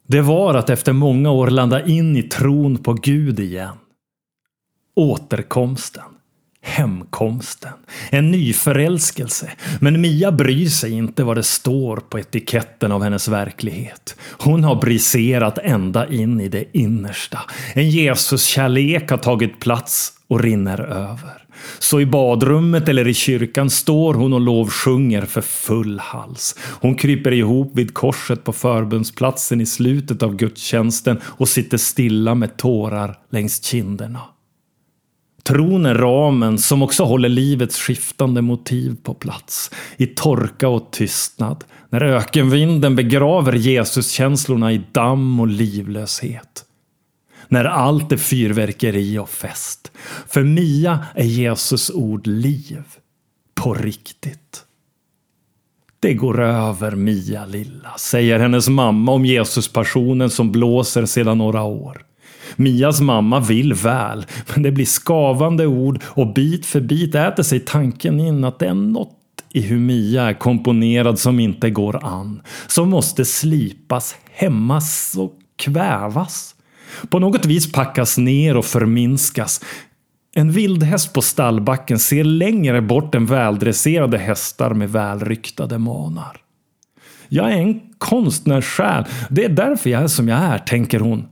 Det 0.07 0.21
var 0.21 0.55
att 0.55 0.71
efter 0.71 0.93
många 0.93 1.31
år 1.31 1.51
landa 1.51 1.87
in 1.87 2.17
i 2.17 2.23
tron 2.23 2.77
på 2.77 2.93
Gud 2.93 3.41
igen. 3.41 3.77
Återkomsten. 4.97 6.16
Hemkomsten. 6.67 7.73
En 8.11 8.31
nyförälskelse. 8.31 9.51
Men 9.81 10.01
Mia 10.01 10.33
bryr 10.33 10.69
sig 10.69 10.93
inte 10.93 11.25
vad 11.25 11.37
det 11.37 11.43
står 11.43 11.97
på 11.97 12.19
etiketten 12.19 12.93
av 12.93 13.03
hennes 13.03 13.29
verklighet. 13.29 14.17
Hon 14.31 14.65
har 14.65 14.77
briserat 14.77 15.59
ända 15.59 16.09
in 16.09 16.41
i 16.41 16.49
det 16.49 16.65
innersta. 16.73 17.39
En 17.75 17.91
Jesuskärlek 17.91 19.11
har 19.11 19.19
tagit 19.19 19.61
plats 19.61 20.13
och 20.29 20.41
rinner 20.41 20.81
över. 20.81 21.47
Så 21.79 22.01
i 22.01 22.07
badrummet 22.07 22.89
eller 22.89 23.09
i 23.09 23.15
kyrkan 23.15 23.71
står 23.71 24.15
hon 24.15 24.33
och 24.33 24.41
lovsjunger 24.41 25.23
för 25.23 25.41
full 25.41 25.99
hals. 25.99 26.55
Hon 26.81 26.95
kryper 26.95 27.33
ihop 27.33 27.73
vid 27.75 27.95
korset 27.95 28.45
på 28.45 28.53
förbundsplatsen 28.53 29.61
i 29.61 29.67
slutet 29.67 30.23
av 30.23 30.37
gudstjänsten 30.37 31.21
och 31.25 31.49
sitter 31.49 31.79
stilla 31.79 32.35
med 32.35 32.57
tårar 32.57 33.19
längs 33.31 33.65
kinderna. 33.65 34.21
Tron 35.47 35.87
är 35.87 35.95
ramen 35.95 36.59
som 36.59 36.83
också 36.83 37.05
håller 37.05 37.29
livets 37.29 37.79
skiftande 37.79 38.43
motiv 38.43 38.97
på 39.03 39.15
plats. 39.15 39.71
I 39.97 40.07
torka 40.07 40.69
och 40.69 40.93
tystnad. 40.93 41.65
När 41.91 42.03
ökenvinden 42.03 42.97
begraver 42.97 43.53
Jesuskänslorna 43.53 44.73
i 44.73 44.83
damm 44.93 45.41
och 45.41 45.47
livlöshet. 45.47 46.65
När 47.49 47.65
allt 47.65 48.13
är 48.13 48.17
fyrverkeri 48.17 49.19
och 49.19 49.29
fest. 49.31 49.93
För 50.29 50.43
Mia 50.43 51.07
är 51.15 51.25
Jesus 51.25 51.91
ord 51.91 52.27
liv. 52.27 52.85
På 53.55 53.75
riktigt. 53.75 54.63
Det 56.01 56.15
går 56.15 56.43
över 56.43 56.91
Mia 56.91 57.47
lilla, 57.47 57.95
säger 57.99 58.39
hennes 58.39 58.69
mamma 58.69 59.13
om 59.13 59.27
Jesuspassionen 59.27 60.31
som 60.31 60.53
blåser 60.53 61.07
sedan 61.07 61.39
några 61.39 61.63
år. 61.63 62.06
Mias 62.57 63.01
mamma 63.01 63.41
vill 63.41 63.75
väl, 63.75 64.27
men 64.55 64.63
det 64.63 64.71
blir 64.71 64.87
skavande 64.87 65.67
ord 65.67 66.03
och 66.05 66.35
bit 66.35 66.67
för 66.67 66.81
bit 66.81 67.15
äter 67.15 67.43
sig 67.43 67.61
tanken 67.61 68.21
in 68.21 68.45
att 68.45 68.59
det 68.59 68.67
är 68.67 68.75
något 68.75 69.13
i 69.57 69.61
hur 69.61 69.79
Mia 69.79 70.23
är 70.23 70.33
komponerad 70.33 71.19
som 71.19 71.41
inte 71.41 71.71
går 71.71 72.05
an. 72.05 72.43
Som 72.67 72.91
måste 72.91 73.25
slipas, 73.25 74.17
hämmas 74.31 75.15
och 75.19 75.33
kvävas. 75.57 76.55
På 77.11 77.19
något 77.19 77.47
vis 77.47 77.73
packas 77.73 78.19
ner 78.19 78.57
och 78.57 78.65
förminskas. 78.65 79.61
En 80.35 80.53
vildhäst 80.53 81.13
på 81.13 81.23
stallbacken 81.23 81.99
ser 81.99 82.25
längre 82.25 82.83
bort 82.83 83.15
än 83.15 83.27
väldresserade 83.27 84.19
hästar 84.19 84.75
med 84.75 84.93
välryktade 84.93 85.79
manar. 85.79 86.37
Jag 87.29 87.53
är 87.53 87.57
en 87.57 87.81
konstnärssjäl. 87.99 89.05
Det 89.29 89.45
är 89.45 89.49
därför 89.49 89.91
jag 89.91 90.03
är 90.03 90.07
som 90.07 90.29
jag 90.29 90.39
är, 90.39 90.59
tänker 90.59 91.01
hon 91.01 91.29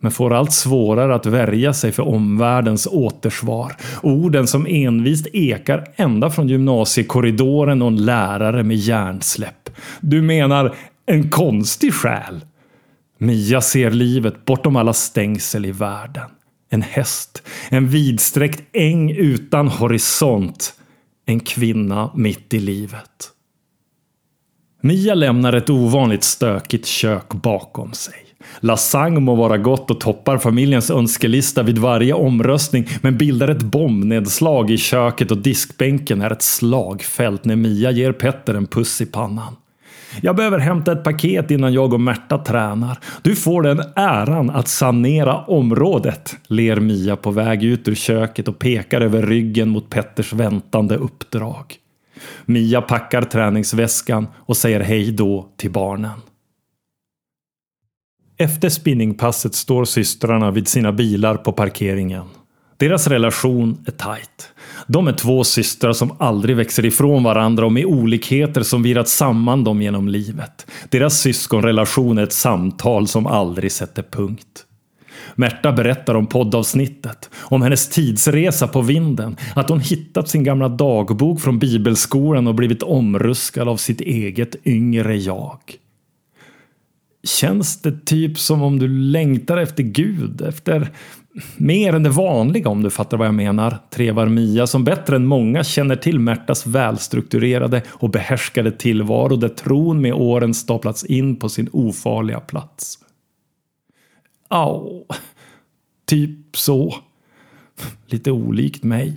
men 0.00 0.10
får 0.10 0.32
allt 0.32 0.52
svårare 0.52 1.14
att 1.14 1.26
värja 1.26 1.72
sig 1.72 1.92
för 1.92 2.08
omvärldens 2.08 2.86
återsvar. 2.86 3.76
Orden 4.02 4.46
som 4.46 4.66
envist 4.66 5.26
ekar 5.32 5.84
ända 5.96 6.30
från 6.30 6.48
gymnasiekorridoren 6.48 7.82
och 7.82 7.88
en 7.88 8.04
lärare 8.04 8.62
med 8.62 8.76
hjärnsläpp. 8.76 9.70
Du 10.00 10.22
menar 10.22 10.74
en 11.06 11.30
konstig 11.30 11.94
själ? 11.94 12.44
Mia 13.18 13.60
ser 13.60 13.90
livet 13.90 14.44
bortom 14.44 14.76
alla 14.76 14.92
stängsel 14.92 15.66
i 15.66 15.72
världen. 15.72 16.30
En 16.70 16.82
häst, 16.82 17.42
en 17.68 17.88
vidsträckt 17.88 18.62
äng 18.72 19.10
utan 19.10 19.68
horisont. 19.68 20.74
En 21.26 21.40
kvinna 21.40 22.10
mitt 22.14 22.54
i 22.54 22.60
livet. 22.60 23.30
Mia 24.80 25.14
lämnar 25.14 25.52
ett 25.52 25.70
ovanligt 25.70 26.24
stökigt 26.24 26.86
kök 26.86 27.28
bakom 27.28 27.92
sig. 27.92 28.27
Lasagne 28.60 29.20
må 29.20 29.34
vara 29.34 29.58
gott 29.58 29.90
och 29.90 30.00
toppar 30.00 30.38
familjens 30.38 30.90
önskelista 30.90 31.62
vid 31.62 31.78
varje 31.78 32.12
omröstning 32.12 32.88
men 33.00 33.18
bildar 33.18 33.48
ett 33.48 33.62
bombnedslag 33.62 34.70
i 34.70 34.78
köket 34.78 35.30
och 35.30 35.38
diskbänken 35.38 36.22
är 36.22 36.30
ett 36.30 36.42
slagfält 36.42 37.44
när 37.44 37.56
Mia 37.56 37.90
ger 37.90 38.12
Petter 38.12 38.54
en 38.54 38.66
puss 38.66 39.00
i 39.00 39.06
pannan. 39.06 39.56
Jag 40.22 40.36
behöver 40.36 40.58
hämta 40.58 40.92
ett 40.92 41.04
paket 41.04 41.50
innan 41.50 41.72
jag 41.72 41.94
och 41.94 42.00
Märta 42.00 42.38
tränar. 42.38 42.98
Du 43.22 43.36
får 43.36 43.62
den 43.62 43.82
äran 43.96 44.50
att 44.50 44.68
sanera 44.68 45.44
området, 45.44 46.36
ler 46.48 46.80
Mia 46.80 47.16
på 47.16 47.30
väg 47.30 47.64
ut 47.64 47.88
ur 47.88 47.94
köket 47.94 48.48
och 48.48 48.58
pekar 48.58 49.00
över 49.00 49.22
ryggen 49.22 49.68
mot 49.68 49.90
Petters 49.90 50.32
väntande 50.32 50.96
uppdrag. 50.96 51.74
Mia 52.44 52.82
packar 52.82 53.22
träningsväskan 53.22 54.26
och 54.36 54.56
säger 54.56 54.80
hej 54.80 55.12
då 55.12 55.48
till 55.56 55.70
barnen. 55.70 56.20
Efter 58.40 58.68
spinningpasset 58.68 59.54
står 59.54 59.84
systrarna 59.84 60.50
vid 60.50 60.68
sina 60.68 60.92
bilar 60.92 61.36
på 61.36 61.52
parkeringen. 61.52 62.24
Deras 62.76 63.06
relation 63.06 63.84
är 63.86 63.90
tajt. 63.90 64.52
De 64.86 65.08
är 65.08 65.12
två 65.12 65.44
systrar 65.44 65.92
som 65.92 66.12
aldrig 66.18 66.56
växer 66.56 66.84
ifrån 66.84 67.22
varandra 67.22 67.66
och 67.66 67.72
med 67.72 67.84
olikheter 67.84 68.62
som 68.62 68.82
virat 68.82 69.08
samman 69.08 69.64
dem 69.64 69.82
genom 69.82 70.08
livet. 70.08 70.66
Deras 70.88 71.20
syskonrelation 71.20 72.18
är 72.18 72.22
ett 72.22 72.32
samtal 72.32 73.08
som 73.08 73.26
aldrig 73.26 73.72
sätter 73.72 74.02
punkt. 74.02 74.64
Märta 75.34 75.72
berättar 75.72 76.14
om 76.14 76.26
poddavsnittet, 76.26 77.30
om 77.34 77.62
hennes 77.62 77.88
tidsresa 77.88 78.68
på 78.68 78.82
vinden, 78.82 79.36
att 79.56 79.68
hon 79.68 79.80
hittat 79.80 80.28
sin 80.28 80.44
gamla 80.44 80.68
dagbok 80.68 81.40
från 81.40 81.58
bibelskolan 81.58 82.46
och 82.46 82.54
blivit 82.54 82.82
omruskad 82.82 83.68
av 83.68 83.76
sitt 83.76 84.00
eget 84.00 84.66
yngre 84.66 85.16
jag. 85.16 85.58
Känns 87.22 87.82
det 87.82 88.04
typ 88.04 88.38
som 88.38 88.62
om 88.62 88.78
du 88.78 88.88
längtar 88.88 89.56
efter 89.56 89.82
Gud, 89.82 90.42
efter 90.42 90.90
Mer 91.56 91.92
än 91.92 92.02
det 92.02 92.10
vanliga 92.10 92.68
om 92.68 92.82
du 92.82 92.90
fattar 92.90 93.16
vad 93.16 93.26
jag 93.26 93.34
menar, 93.34 93.78
trevar 93.90 94.26
Mia 94.26 94.66
som 94.66 94.84
bättre 94.84 95.16
än 95.16 95.26
många 95.26 95.64
känner 95.64 95.96
till 95.96 96.20
Märtas 96.20 96.66
välstrukturerade 96.66 97.82
och 97.88 98.10
behärskade 98.10 98.72
tillvaro 98.72 99.36
där 99.36 99.48
tron 99.48 100.00
med 100.00 100.12
åren 100.14 100.54
staplats 100.54 101.04
in 101.04 101.36
på 101.36 101.48
sin 101.48 101.68
ofarliga 101.72 102.40
plats. 102.40 102.98
Ja, 104.48 104.88
typ 106.06 106.56
så. 106.56 106.94
Lite 108.06 108.30
olikt 108.30 108.82
mig. 108.82 109.16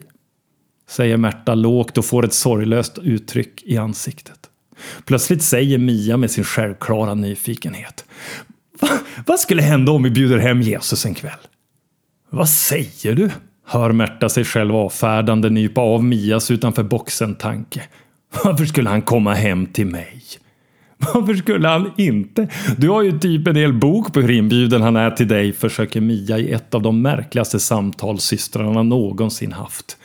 Säger 0.87 1.17
Märta 1.17 1.55
lågt 1.55 1.97
och 1.97 2.05
får 2.05 2.25
ett 2.25 2.33
sorglöst 2.33 2.97
uttryck 2.97 3.63
i 3.63 3.77
ansiktet. 3.77 4.40
Plötsligt 5.05 5.43
säger 5.43 5.77
Mia 5.77 6.17
med 6.17 6.31
sin 6.31 6.43
självklara 6.43 7.13
nyfikenhet. 7.13 8.05
Va, 8.81 8.89
vad 9.25 9.39
skulle 9.39 9.61
hända 9.61 9.91
om 9.91 10.03
vi 10.03 10.09
bjuder 10.09 10.37
hem 10.37 10.61
Jesus 10.61 11.05
en 11.05 11.13
kväll? 11.13 11.39
Vad 12.29 12.49
säger 12.49 13.15
du? 13.15 13.29
Hör 13.65 13.91
Märta 13.91 14.29
sig 14.29 14.45
själv 14.45 14.75
avfärdande 14.75 15.49
nypa 15.49 15.81
av 15.81 16.03
Mias 16.03 16.51
utanför 16.51 16.83
boxen-tanke. 16.83 17.81
Varför 18.43 18.65
skulle 18.65 18.89
han 18.89 19.01
komma 19.01 19.33
hem 19.33 19.65
till 19.65 19.87
mig? 19.87 20.21
Varför 20.97 21.33
skulle 21.33 21.67
han 21.67 21.91
inte? 21.97 22.47
Du 22.77 22.89
har 22.89 23.01
ju 23.01 23.19
typ 23.19 23.47
en 23.47 23.55
hel 23.55 23.73
bok 23.73 24.13
på 24.13 24.21
hur 24.21 24.31
inbjuden 24.31 24.81
han 24.81 24.95
är 24.95 25.11
till 25.11 25.27
dig, 25.27 25.53
försöker 25.53 26.01
Mia 26.01 26.37
i 26.37 26.51
ett 26.51 26.75
av 26.75 26.81
de 26.81 27.01
märkligaste 27.01 27.59
samtal 27.59 28.19
systrarna 28.19 28.83
någonsin 28.83 29.51
haft. 29.51 29.97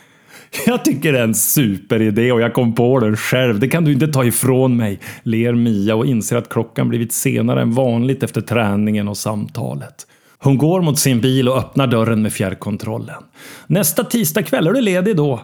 Jag 0.65 0.85
tycker 0.85 1.13
det 1.13 1.19
är 1.19 1.23
en 1.23 1.35
superidé 1.35 2.31
och 2.31 2.41
jag 2.41 2.53
kom 2.53 2.75
på 2.75 2.99
den 2.99 3.17
själv. 3.17 3.59
Det 3.59 3.67
kan 3.67 3.83
du 3.83 3.93
inte 3.93 4.07
ta 4.07 4.23
ifrån 4.23 4.77
mig, 4.77 4.99
ler 5.23 5.53
Mia 5.53 5.95
och 5.95 6.05
inser 6.05 6.37
att 6.37 6.49
klockan 6.49 6.89
blivit 6.89 7.11
senare 7.11 7.61
än 7.61 7.71
vanligt 7.71 8.23
efter 8.23 8.41
träningen 8.41 9.07
och 9.07 9.17
samtalet. 9.17 10.07
Hon 10.39 10.57
går 10.57 10.81
mot 10.81 10.99
sin 10.99 11.21
bil 11.21 11.49
och 11.49 11.57
öppnar 11.57 11.87
dörren 11.87 12.21
med 12.21 12.33
fjärrkontrollen. 12.33 13.23
Nästa 13.67 14.03
tisdag 14.03 14.43
kväll 14.43 14.67
är 14.67 14.73
du 14.73 14.81
ledig 14.81 15.15
då? 15.15 15.41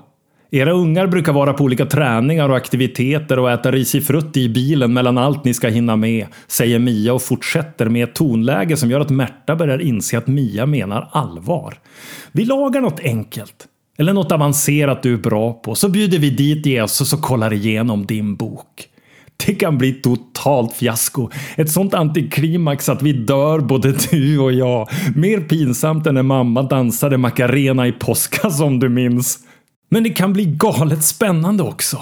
Era 0.51 0.71
ungar 0.71 1.07
brukar 1.07 1.33
vara 1.33 1.53
på 1.53 1.63
olika 1.63 1.85
träningar 1.85 2.49
och 2.49 2.57
aktiviteter 2.57 3.39
och 3.39 3.51
äta 3.51 3.71
risifrutti 3.71 4.41
i 4.41 4.49
bilen 4.49 4.93
mellan 4.93 5.17
allt 5.17 5.45
ni 5.45 5.53
ska 5.53 5.67
hinna 5.67 5.95
med, 5.95 6.27
säger 6.47 6.79
Mia 6.79 7.13
och 7.13 7.21
fortsätter 7.21 7.89
med 7.89 8.03
ett 8.03 8.15
tonläge 8.15 8.77
som 8.77 8.91
gör 8.91 8.99
att 8.99 9.09
Märta 9.09 9.55
börjar 9.55 9.81
inse 9.81 10.17
att 10.17 10.27
Mia 10.27 10.65
menar 10.65 11.09
allvar. 11.11 11.73
Vi 12.31 12.45
lagar 12.45 12.81
något 12.81 12.99
enkelt. 12.99 13.67
Eller 13.97 14.13
något 14.13 14.31
avancerat 14.31 15.03
du 15.03 15.13
är 15.13 15.17
bra 15.17 15.53
på, 15.53 15.75
så 15.75 15.89
bjuder 15.89 16.19
vi 16.19 16.29
dit 16.29 16.65
Jesus 16.65 17.13
och 17.13 17.21
kollar 17.21 17.53
igenom 17.53 18.05
din 18.05 18.35
bok. 18.35 18.89
Det 19.45 19.55
kan 19.55 19.77
bli 19.77 19.93
totalt 19.93 20.73
fiasko. 20.73 21.29
Ett 21.55 21.71
sånt 21.71 21.93
antiklimax 21.93 22.89
att 22.89 23.01
vi 23.01 23.13
dör 23.13 23.59
både 23.59 23.91
du 23.91 24.39
och 24.39 24.53
jag. 24.53 24.89
Mer 25.15 25.39
pinsamt 25.39 26.07
än 26.07 26.15
när 26.15 26.23
mamma 26.23 26.63
dansade 26.63 27.17
Macarena 27.17 27.87
i 27.87 27.91
påskas 27.91 28.61
om 28.61 28.79
du 28.79 28.89
minns. 28.89 29.39
Men 29.89 30.03
det 30.03 30.09
kan 30.09 30.33
bli 30.33 30.45
galet 30.45 31.03
spännande 31.03 31.63
också. 31.63 31.99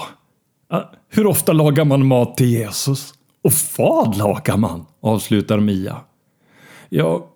Hur 1.10 1.26
ofta 1.26 1.52
lagar 1.52 1.84
man 1.84 2.06
mat 2.06 2.36
till 2.36 2.50
Jesus? 2.50 3.14
Och 3.44 3.52
vad 3.78 4.16
lagar 4.16 4.56
man? 4.56 4.86
avslutar 5.02 5.60
Mia. 5.60 5.96
Ja, 6.88 7.31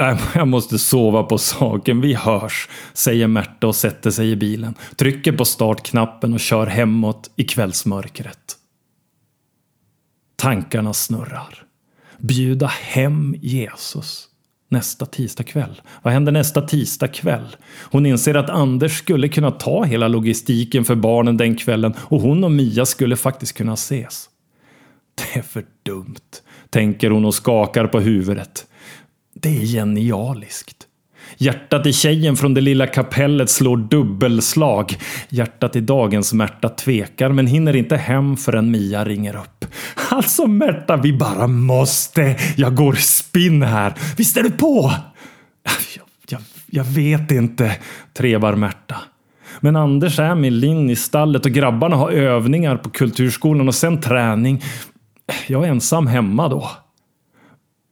Äh, 0.00 0.20
jag 0.34 0.48
måste 0.48 0.78
sova 0.78 1.22
på 1.22 1.38
saken, 1.38 2.00
vi 2.00 2.14
hörs, 2.14 2.68
säger 2.92 3.26
Märta 3.26 3.66
och 3.66 3.76
sätter 3.76 4.10
sig 4.10 4.30
i 4.30 4.36
bilen, 4.36 4.74
trycker 4.96 5.32
på 5.32 5.44
startknappen 5.44 6.34
och 6.34 6.40
kör 6.40 6.66
hemåt 6.66 7.30
i 7.36 7.44
kvällsmörkret. 7.44 8.56
Tankarna 10.36 10.92
snurrar. 10.92 11.62
Bjuda 12.18 12.66
hem 12.66 13.36
Jesus. 13.42 14.28
Nästa 14.68 15.06
tisdag 15.06 15.44
kväll. 15.44 15.82
Vad 16.02 16.12
händer 16.12 16.32
nästa 16.32 16.62
tisdag 16.62 17.08
kväll? 17.08 17.56
Hon 17.80 18.06
inser 18.06 18.34
att 18.34 18.50
Anders 18.50 18.98
skulle 18.98 19.28
kunna 19.28 19.50
ta 19.50 19.84
hela 19.84 20.08
logistiken 20.08 20.84
för 20.84 20.94
barnen 20.94 21.36
den 21.36 21.56
kvällen 21.56 21.94
och 21.98 22.20
hon 22.20 22.44
och 22.44 22.52
Mia 22.52 22.86
skulle 22.86 23.16
faktiskt 23.16 23.56
kunna 23.56 23.72
ses. 23.72 24.28
Det 25.14 25.38
är 25.38 25.42
för 25.42 25.64
dumt, 25.82 26.40
tänker 26.70 27.10
hon 27.10 27.24
och 27.24 27.34
skakar 27.34 27.86
på 27.86 28.00
huvudet. 28.00 28.66
Det 29.34 29.62
är 29.62 29.66
genialiskt. 29.66 30.86
Hjärtat 31.36 31.86
i 31.86 31.92
tjejen 31.92 32.36
från 32.36 32.54
det 32.54 32.60
lilla 32.60 32.86
kapellet 32.86 33.50
slår 33.50 33.76
dubbelslag. 33.76 34.96
Hjärtat 35.28 35.76
i 35.76 35.80
dagens 35.80 36.32
Märta 36.32 36.68
tvekar 36.68 37.28
men 37.28 37.46
hinner 37.46 37.76
inte 37.76 37.96
hem 37.96 38.36
förrän 38.36 38.70
Mia 38.70 39.04
ringer 39.04 39.36
upp. 39.36 39.64
Alltså 40.10 40.46
Märta, 40.46 40.96
vi 40.96 41.12
bara 41.12 41.46
måste. 41.46 42.36
Jag 42.56 42.74
går 42.74 42.92
spinn 42.92 43.62
här. 43.62 43.94
Visst 44.16 44.36
är 44.36 44.42
du 44.42 44.50
på? 44.50 44.92
Jag, 45.62 46.06
jag, 46.28 46.40
jag 46.66 46.84
vet 46.84 47.30
inte, 47.30 47.76
trevar 48.12 48.54
Märta. 48.54 48.96
Men 49.60 49.76
Anders 49.76 50.18
är 50.18 50.34
med 50.34 50.52
Linn 50.52 50.90
i 50.90 50.96
stallet 50.96 51.46
och 51.46 51.52
grabbarna 51.52 51.96
har 51.96 52.10
övningar 52.10 52.76
på 52.76 52.90
kulturskolan 52.90 53.68
och 53.68 53.74
sen 53.74 54.00
träning. 54.00 54.62
Jag 55.46 55.64
är 55.64 55.68
ensam 55.68 56.06
hemma 56.06 56.48
då. 56.48 56.70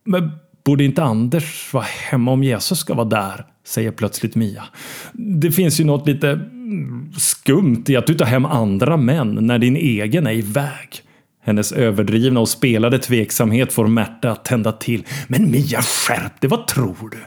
Men 0.04 0.30
Borde 0.64 0.84
inte 0.84 1.02
Anders 1.02 1.74
vara 1.74 1.84
hemma 2.10 2.30
om 2.30 2.44
Jesus 2.44 2.78
ska 2.78 2.94
vara 2.94 3.08
där? 3.08 3.44
Säger 3.66 3.90
plötsligt 3.90 4.34
Mia. 4.34 4.64
Det 5.12 5.52
finns 5.52 5.80
ju 5.80 5.84
något 5.84 6.06
lite 6.06 6.30
mm, 6.30 7.12
skumt 7.16 7.84
i 7.88 7.96
att 7.96 8.06
du 8.06 8.14
tar 8.14 8.26
hem 8.26 8.44
andra 8.44 8.96
män 8.96 9.38
när 9.40 9.58
din 9.58 9.76
egen 9.76 10.26
är 10.26 10.32
iväg. 10.32 11.02
Hennes 11.44 11.72
överdrivna 11.72 12.40
och 12.40 12.48
spelade 12.48 12.98
tveksamhet 12.98 13.72
får 13.72 13.86
Märta 13.86 14.30
att 14.30 14.44
tända 14.44 14.72
till. 14.72 15.04
Men 15.28 15.50
Mia 15.50 15.82
skärp 15.82 16.40
dig, 16.40 16.50
vad 16.50 16.66
tror 16.66 17.10
du? 17.10 17.18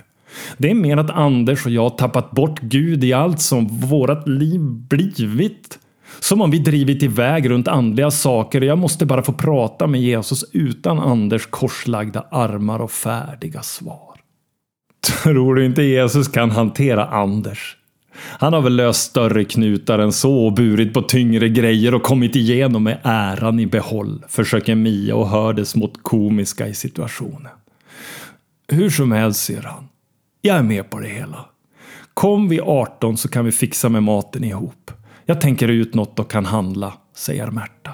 Det 0.58 0.70
är 0.70 0.74
mer 0.74 0.98
att 0.98 1.10
Anders 1.10 1.66
och 1.66 1.72
jag 1.72 1.98
tappat 1.98 2.32
bort 2.32 2.60
Gud 2.60 3.04
i 3.04 3.14
allt 3.14 3.42
som 3.42 3.68
vårat 3.68 4.28
liv 4.28 4.62
blivit. 4.62 5.80
Som 6.20 6.42
om 6.42 6.52
vi 6.52 6.60
drivit 6.60 7.04
iväg 7.04 7.50
runt 7.50 7.68
andliga 7.68 8.12
saker 8.12 8.62
och 8.62 8.68
jag 8.68 8.78
måste 8.78 9.06
bara 9.06 9.24
få 9.24 9.34
prata 9.34 9.88
med 9.88 10.02
Jesus 10.02 10.46
utan 10.54 11.00
Anders 11.00 11.46
korslagda 11.46 12.26
armar 12.32 12.80
och 12.80 12.92
färdiga 12.92 13.62
svar. 13.62 14.16
Tror 15.24 15.56
du 15.56 15.66
inte 15.66 15.84
Jesus 15.84 16.28
kan 16.28 16.52
hantera 16.52 17.06
Anders? 17.06 17.78
Han 18.18 18.54
har 18.54 18.62
väl 18.62 18.76
löst 18.76 19.02
större 19.02 19.44
knutar 19.46 20.00
än 20.00 20.12
så 20.12 20.46
och 20.46 20.54
burit 20.54 20.94
på 20.94 21.02
tyngre 21.02 21.50
grejer 21.50 21.96
och 21.96 22.04
kommit 22.04 22.36
igenom 22.36 22.84
med 22.84 23.00
äran 23.04 23.60
i 23.60 23.66
behåll, 23.66 24.24
försöker 24.28 24.76
Mia 24.76 25.16
och 25.16 25.30
hör 25.30 25.54
det 25.54 25.66
smått 25.66 26.00
komiska 26.02 26.68
i 26.68 26.74
situationen. 26.74 27.52
Hur 28.68 28.90
som 28.90 29.12
helst, 29.12 29.44
ser 29.44 29.62
han. 29.62 29.88
Jag 30.42 30.58
är 30.58 30.64
med 30.64 30.90
på 30.90 31.00
det 31.00 31.08
hela. 31.08 31.46
Kom 32.14 32.50
vid 32.50 32.62
18 32.62 33.18
så 33.18 33.28
kan 33.28 33.46
vi 33.46 33.52
fixa 33.52 33.90
med 33.90 34.04
maten 34.04 34.44
ihop. 34.44 34.92
Jag 35.28 35.42
tänker 35.42 35.68
ut 35.68 35.94
något 35.94 36.20
och 36.20 36.32
kan 36.32 36.46
handla, 36.46 36.94
säger 37.16 37.48
Märta. 37.52 37.92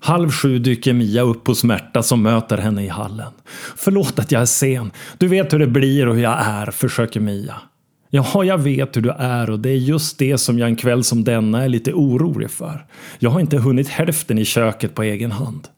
Halv 0.00 0.30
sju 0.30 0.58
dyker 0.58 0.92
Mia 0.92 1.22
upp 1.22 1.46
hos 1.46 1.64
Märta 1.64 2.02
som 2.02 2.22
möter 2.22 2.58
henne 2.58 2.84
i 2.84 2.88
hallen. 2.88 3.32
Förlåt 3.76 4.18
att 4.18 4.32
jag 4.32 4.42
är 4.42 4.46
sen. 4.46 4.90
Du 5.18 5.28
vet 5.28 5.52
hur 5.52 5.58
det 5.58 5.66
blir 5.66 6.08
och 6.08 6.14
hur 6.14 6.22
jag 6.22 6.38
är, 6.40 6.70
försöker 6.70 7.20
Mia. 7.20 7.54
Ja, 8.10 8.44
jag 8.44 8.58
vet 8.58 8.96
hur 8.96 9.02
du 9.02 9.10
är 9.10 9.50
och 9.50 9.60
det 9.60 9.70
är 9.70 9.76
just 9.76 10.18
det 10.18 10.38
som 10.38 10.58
jag 10.58 10.68
en 10.68 10.76
kväll 10.76 11.04
som 11.04 11.24
denna 11.24 11.64
är 11.64 11.68
lite 11.68 11.92
orolig 11.92 12.50
för. 12.50 12.86
Jag 13.18 13.30
har 13.30 13.40
inte 13.40 13.58
hunnit 13.58 13.88
hälften 13.88 14.38
i 14.38 14.44
köket 14.44 14.94
på 14.94 15.02
egen 15.02 15.32
hand. 15.32 15.68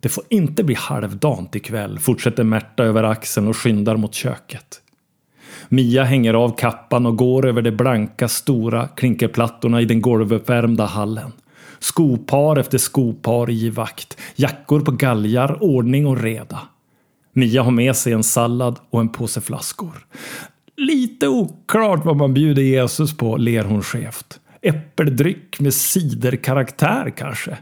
Det 0.00 0.08
får 0.08 0.24
inte 0.28 0.64
bli 0.64 0.74
halvdant 0.74 1.56
ikväll, 1.56 1.98
fortsätter 1.98 2.44
Märta 2.44 2.84
över 2.84 3.02
axeln 3.02 3.48
och 3.48 3.56
skyndar 3.56 3.96
mot 3.96 4.14
köket. 4.14 4.80
Mia 5.68 6.04
hänger 6.04 6.34
av 6.34 6.56
kappan 6.56 7.06
och 7.06 7.16
går 7.16 7.46
över 7.46 7.62
de 7.62 7.70
blanka 7.70 8.28
stora 8.28 8.88
klinkerplattorna 8.88 9.80
i 9.80 9.84
den 9.84 10.02
golvuppvärmda 10.02 10.84
hallen. 10.86 11.32
Skopar 11.78 12.58
efter 12.58 12.78
skopar 12.78 13.50
i 13.50 13.70
vakt, 13.70 14.20
jackor 14.36 14.80
på 14.80 14.90
galgar, 14.90 15.62
ordning 15.62 16.06
och 16.06 16.20
reda. 16.22 16.60
Mia 17.32 17.62
har 17.62 17.70
med 17.70 17.96
sig 17.96 18.12
en 18.12 18.22
sallad 18.22 18.78
och 18.90 19.00
en 19.00 19.08
påse 19.08 19.40
flaskor. 19.40 20.06
Lite 20.76 21.28
oklart 21.28 22.04
vad 22.04 22.16
man 22.16 22.34
bjuder 22.34 22.62
Jesus 22.62 23.16
på, 23.16 23.36
ler 23.36 23.64
hon 23.64 23.82
skevt. 23.82 24.40
Äppeldryck 24.62 25.60
med 25.60 25.74
ciderkaraktär 25.74 27.12
kanske? 27.16 27.58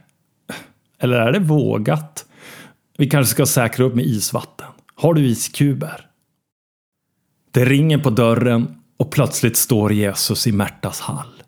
Eller 0.99 1.17
är 1.17 1.33
det 1.33 1.39
vågat? 1.39 2.27
Vi 2.99 3.11
kanske 3.11 3.35
ska 3.35 3.47
säkra 3.47 3.85
upp 3.85 3.95
med 3.95 4.05
isvatten. 4.05 4.67
Har 4.95 5.15
du 5.15 5.27
iskuber? 5.27 6.07
Det 7.51 7.65
ringer 7.65 7.99
på 7.99 8.11
dörren 8.11 8.75
och 8.97 9.11
plötsligt 9.13 9.57
står 9.57 9.93
Jesus 9.93 10.47
i 10.47 10.53
Märtas 10.53 11.01
hall. 11.01 11.43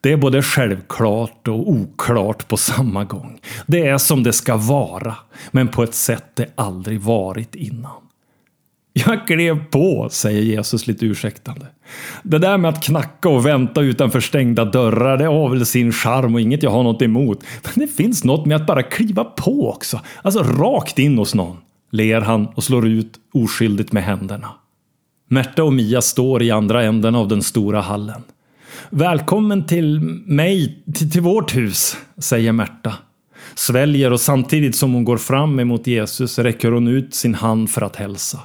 Det 0.00 0.12
är 0.12 0.16
både 0.16 0.42
självklart 0.42 1.48
och 1.48 1.70
oklart 1.70 2.48
på 2.48 2.56
samma 2.56 3.04
gång. 3.04 3.40
Det 3.66 3.86
är 3.86 3.98
som 3.98 4.22
det 4.22 4.32
ska 4.32 4.56
vara, 4.56 5.16
men 5.50 5.68
på 5.68 5.82
ett 5.82 5.94
sätt 5.94 6.24
det 6.34 6.52
aldrig 6.54 7.00
varit 7.00 7.54
innan. 7.54 8.02
Jag 8.92 9.26
klev 9.26 9.64
på, 9.64 10.08
säger 10.10 10.42
Jesus 10.42 10.86
lite 10.86 11.06
ursäktande. 11.06 11.66
Det 12.22 12.38
där 12.38 12.58
med 12.58 12.68
att 12.68 12.82
knacka 12.82 13.28
och 13.28 13.46
vänta 13.46 13.80
utanför 13.80 14.20
stängda 14.20 14.64
dörrar, 14.64 15.18
det 15.18 15.24
har 15.24 15.48
väl 15.48 15.66
sin 15.66 15.92
charm 15.92 16.34
och 16.34 16.40
inget 16.40 16.62
jag 16.62 16.70
har 16.70 16.82
något 16.82 17.02
emot. 17.02 17.44
Men 17.62 17.86
det 17.86 17.92
finns 17.92 18.24
något 18.24 18.46
med 18.46 18.56
att 18.56 18.66
bara 18.66 18.82
kliva 18.82 19.24
på 19.24 19.70
också. 19.70 20.00
Alltså 20.22 20.42
rakt 20.42 20.98
in 20.98 21.18
hos 21.18 21.34
någon. 21.34 21.56
Ler 21.90 22.20
han 22.20 22.46
och 22.46 22.64
slår 22.64 22.86
ut 22.86 23.14
oskyldigt 23.34 23.92
med 23.92 24.04
händerna. 24.04 24.48
Märta 25.28 25.64
och 25.64 25.72
Mia 25.72 26.02
står 26.02 26.42
i 26.42 26.50
andra 26.50 26.82
änden 26.82 27.14
av 27.14 27.28
den 27.28 27.42
stora 27.42 27.80
hallen. 27.80 28.22
Välkommen 28.90 29.66
till 29.66 30.00
mig, 30.26 30.82
till, 30.94 31.10
till 31.10 31.20
vårt 31.20 31.56
hus, 31.56 31.96
säger 32.18 32.52
Märta. 32.52 32.94
Sväljer 33.54 34.12
och 34.12 34.20
samtidigt 34.20 34.76
som 34.76 34.92
hon 34.92 35.04
går 35.04 35.16
fram 35.16 35.60
emot 35.60 35.86
Jesus 35.86 36.38
räcker 36.38 36.70
hon 36.70 36.88
ut 36.88 37.14
sin 37.14 37.34
hand 37.34 37.70
för 37.70 37.82
att 37.82 37.96
hälsa. 37.96 38.40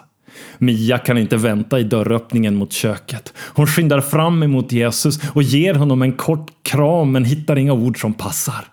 Mia 0.58 0.98
kan 0.98 1.18
inte 1.18 1.38
vänta 1.38 1.80
i 1.80 1.84
dörröppningen 1.84 2.56
mot 2.56 2.74
köket. 2.74 3.34
Hon 3.38 3.68
skyndar 3.68 4.02
fram 4.02 4.44
emot 4.44 4.72
Jesus 4.72 5.20
och 5.34 5.44
ger 5.44 5.74
honom 5.74 6.02
en 6.02 6.14
kort 6.14 6.52
kram 6.64 7.12
men 7.12 7.26
hittar 7.26 7.58
inga 7.58 7.74
ord 7.74 8.02
som 8.02 8.14
passar. 8.14 8.68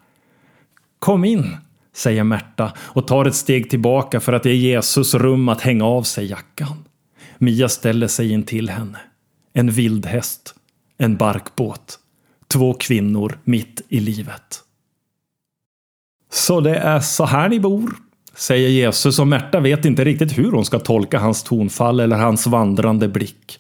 Kom 0.99 1.25
in, 1.25 1.57
säger 1.95 2.25
Märta 2.25 2.73
och 2.79 3.07
tar 3.07 3.25
ett 3.25 3.35
steg 3.35 3.71
tillbaka 3.71 4.21
för 4.21 4.33
att 4.33 4.45
ge 4.45 4.55
Jesus 4.55 5.15
rum 5.15 5.49
att 5.49 5.61
hänga 5.61 5.85
av 5.85 6.03
sig 6.03 6.27
jackan. 6.27 6.85
Mia 7.39 7.69
ställer 7.69 8.07
sig 8.09 8.33
in 8.33 8.43
till 8.43 8.71
henne. 8.71 8.99
En 9.53 9.71
vildhäst. 9.71 10.55
En 10.99 11.17
barkbåt. 11.17 11.99
Två 12.49 12.75
kvinnor 12.75 13.39
mitt 13.45 13.83
i 13.89 14.01
livet. 14.01 14.61
Så 16.33 16.61
det 16.61 16.77
är 16.77 17.01
så 17.01 17.25
här 17.25 17.49
ni 17.49 17.61
bor, 17.61 17.95
säger 18.37 18.69
Jesus 18.69 19.19
och 19.19 19.27
Märta 19.27 19.61
vet 19.61 19.85
inte 19.85 20.05
riktigt 20.05 20.39
hur 20.39 20.53
hon 20.53 20.65
ska 20.65 20.79
tolka 20.79 21.19
hans 21.19 21.43
tonfall 21.43 22.01
eller 22.01 22.17
hans 22.17 22.47
vandrande 22.47 23.09
blick. 23.09 23.59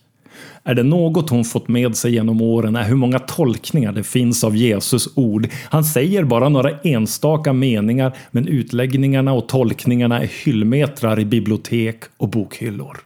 Är 0.65 0.75
det 0.75 0.83
något 0.83 1.31
hon 1.31 1.45
fått 1.45 1.69
med 1.69 1.97
sig 1.97 2.13
genom 2.13 2.41
åren 2.41 2.77
är 2.77 2.85
hur 2.85 2.97
många 2.97 3.19
tolkningar 3.19 3.93
det 3.93 4.05
finns 4.05 4.45
av 4.45 4.57
Jesus 4.57 5.09
ord. 5.15 5.49
Han 5.71 5.85
säger 5.85 6.25
bara 6.25 6.49
några 6.49 6.71
enstaka 6.71 7.53
meningar 7.53 8.17
men 8.31 8.49
utläggningarna 8.49 9.33
och 9.33 9.49
tolkningarna 9.49 10.23
är 10.23 10.31
hyllmetrar 10.45 11.21
i 11.21 11.25
bibliotek 11.25 12.05
och 12.17 12.29
bokhyllor. 12.29 12.99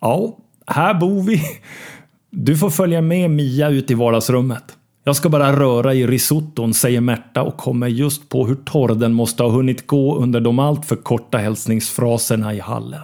Ja, 0.00 0.36
här 0.66 0.94
bor 0.94 1.22
vi. 1.22 1.42
Du 2.30 2.56
får 2.56 2.70
följa 2.70 3.00
med 3.00 3.30
Mia 3.30 3.68
ut 3.68 3.90
i 3.90 3.94
vardagsrummet. 3.94 4.75
Jag 5.08 5.16
ska 5.16 5.28
bara 5.28 5.60
röra 5.60 5.94
i 5.94 6.06
risotton, 6.06 6.74
säger 6.74 7.00
Märta 7.00 7.42
och 7.42 7.56
kommer 7.56 7.88
just 7.88 8.28
på 8.28 8.46
hur 8.46 8.54
torr 8.54 8.94
den 8.94 9.12
måste 9.12 9.42
ha 9.42 9.50
hunnit 9.50 9.86
gå 9.86 10.16
under 10.16 10.40
de 10.40 10.58
alltför 10.58 10.96
korta 10.96 11.38
hälsningsfraserna 11.38 12.54
i 12.54 12.60
hallen. 12.60 13.02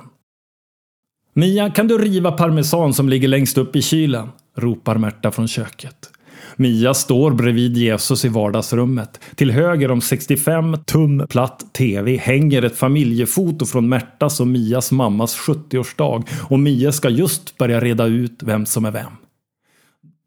Mia, 1.34 1.70
kan 1.70 1.88
du 1.88 1.98
riva 1.98 2.32
parmesan 2.32 2.94
som 2.94 3.08
ligger 3.08 3.28
längst 3.28 3.58
upp 3.58 3.76
i 3.76 3.82
kylen? 3.82 4.28
ropar 4.56 4.96
Märta 4.96 5.30
från 5.30 5.48
köket. 5.48 6.10
Mia 6.56 6.94
står 6.94 7.30
bredvid 7.30 7.76
Jesus 7.76 8.24
i 8.24 8.28
vardagsrummet. 8.28 9.20
Till 9.34 9.50
höger 9.50 9.90
om 9.90 10.00
65 10.00 10.76
tum 10.86 11.26
platt 11.28 11.74
TV 11.74 12.16
hänger 12.16 12.62
ett 12.62 12.76
familjefoto 12.76 13.66
från 13.66 13.88
Märtas 13.88 14.40
och 14.40 14.46
Mias 14.46 14.92
mammas 14.92 15.36
70-årsdag 15.38 16.24
och 16.50 16.58
Mia 16.58 16.92
ska 16.92 17.08
just 17.08 17.58
börja 17.58 17.80
reda 17.80 18.06
ut 18.06 18.42
vem 18.42 18.66
som 18.66 18.84
är 18.84 18.90
vem. 18.90 19.21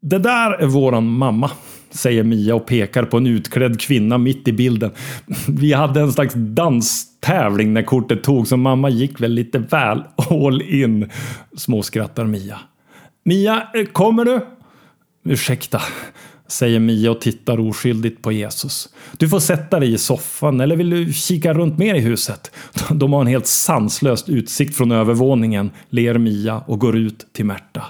Det 0.08 0.18
där 0.18 0.50
är 0.50 0.66
våran 0.66 1.06
mamma, 1.06 1.50
säger 1.90 2.22
Mia 2.22 2.54
och 2.54 2.66
pekar 2.66 3.04
på 3.04 3.16
en 3.16 3.26
utklädd 3.26 3.80
kvinna 3.80 4.18
mitt 4.18 4.48
i 4.48 4.52
bilden. 4.52 4.90
Vi 5.48 5.72
hade 5.72 6.00
en 6.00 6.12
slags 6.12 6.34
danstävling 6.34 7.72
när 7.72 7.82
kortet 7.82 8.22
togs 8.22 8.48
så 8.48 8.56
mamma 8.56 8.88
gick 8.88 9.20
väl 9.20 9.32
lite 9.32 9.58
väl 9.58 10.02
all 10.16 10.62
in, 10.62 11.10
småskrattar 11.56 12.24
Mia. 12.24 12.58
Mia, 13.24 13.68
eh, 13.74 13.84
kommer 13.84 14.24
du? 14.24 14.46
Ursäkta, 15.24 15.82
säger 16.48 16.80
Mia 16.80 17.10
och 17.10 17.20
tittar 17.20 17.60
oskyldigt 17.60 18.22
på 18.22 18.32
Jesus. 18.32 18.88
Du 19.18 19.28
får 19.28 19.40
sätta 19.40 19.80
dig 19.80 19.92
i 19.92 19.98
soffan 19.98 20.60
eller 20.60 20.76
vill 20.76 20.90
du 20.90 21.12
kika 21.12 21.54
runt 21.54 21.78
mer 21.78 21.94
i 21.94 22.00
huset? 22.00 22.50
De 22.90 23.12
har 23.12 23.20
en 23.20 23.26
helt 23.26 23.46
sanslöst 23.46 24.28
utsikt 24.28 24.76
från 24.76 24.92
övervåningen, 24.92 25.70
ler 25.90 26.18
Mia 26.18 26.62
och 26.66 26.78
går 26.78 26.96
ut 26.96 27.26
till 27.32 27.44
Märta. 27.44 27.82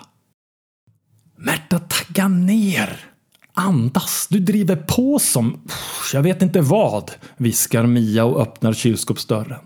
Märta, 1.36 1.78
tagga 1.78 2.28
ner! 2.28 3.00
Andas, 3.54 4.26
du 4.30 4.38
driver 4.38 4.76
på 4.76 5.18
som... 5.18 5.60
Jag 6.12 6.22
vet 6.22 6.42
inte 6.42 6.60
vad, 6.60 7.10
viskar 7.36 7.86
Mia 7.86 8.24
och 8.24 8.40
öppnar 8.40 8.72
kylskåpsdörren. 8.72 9.60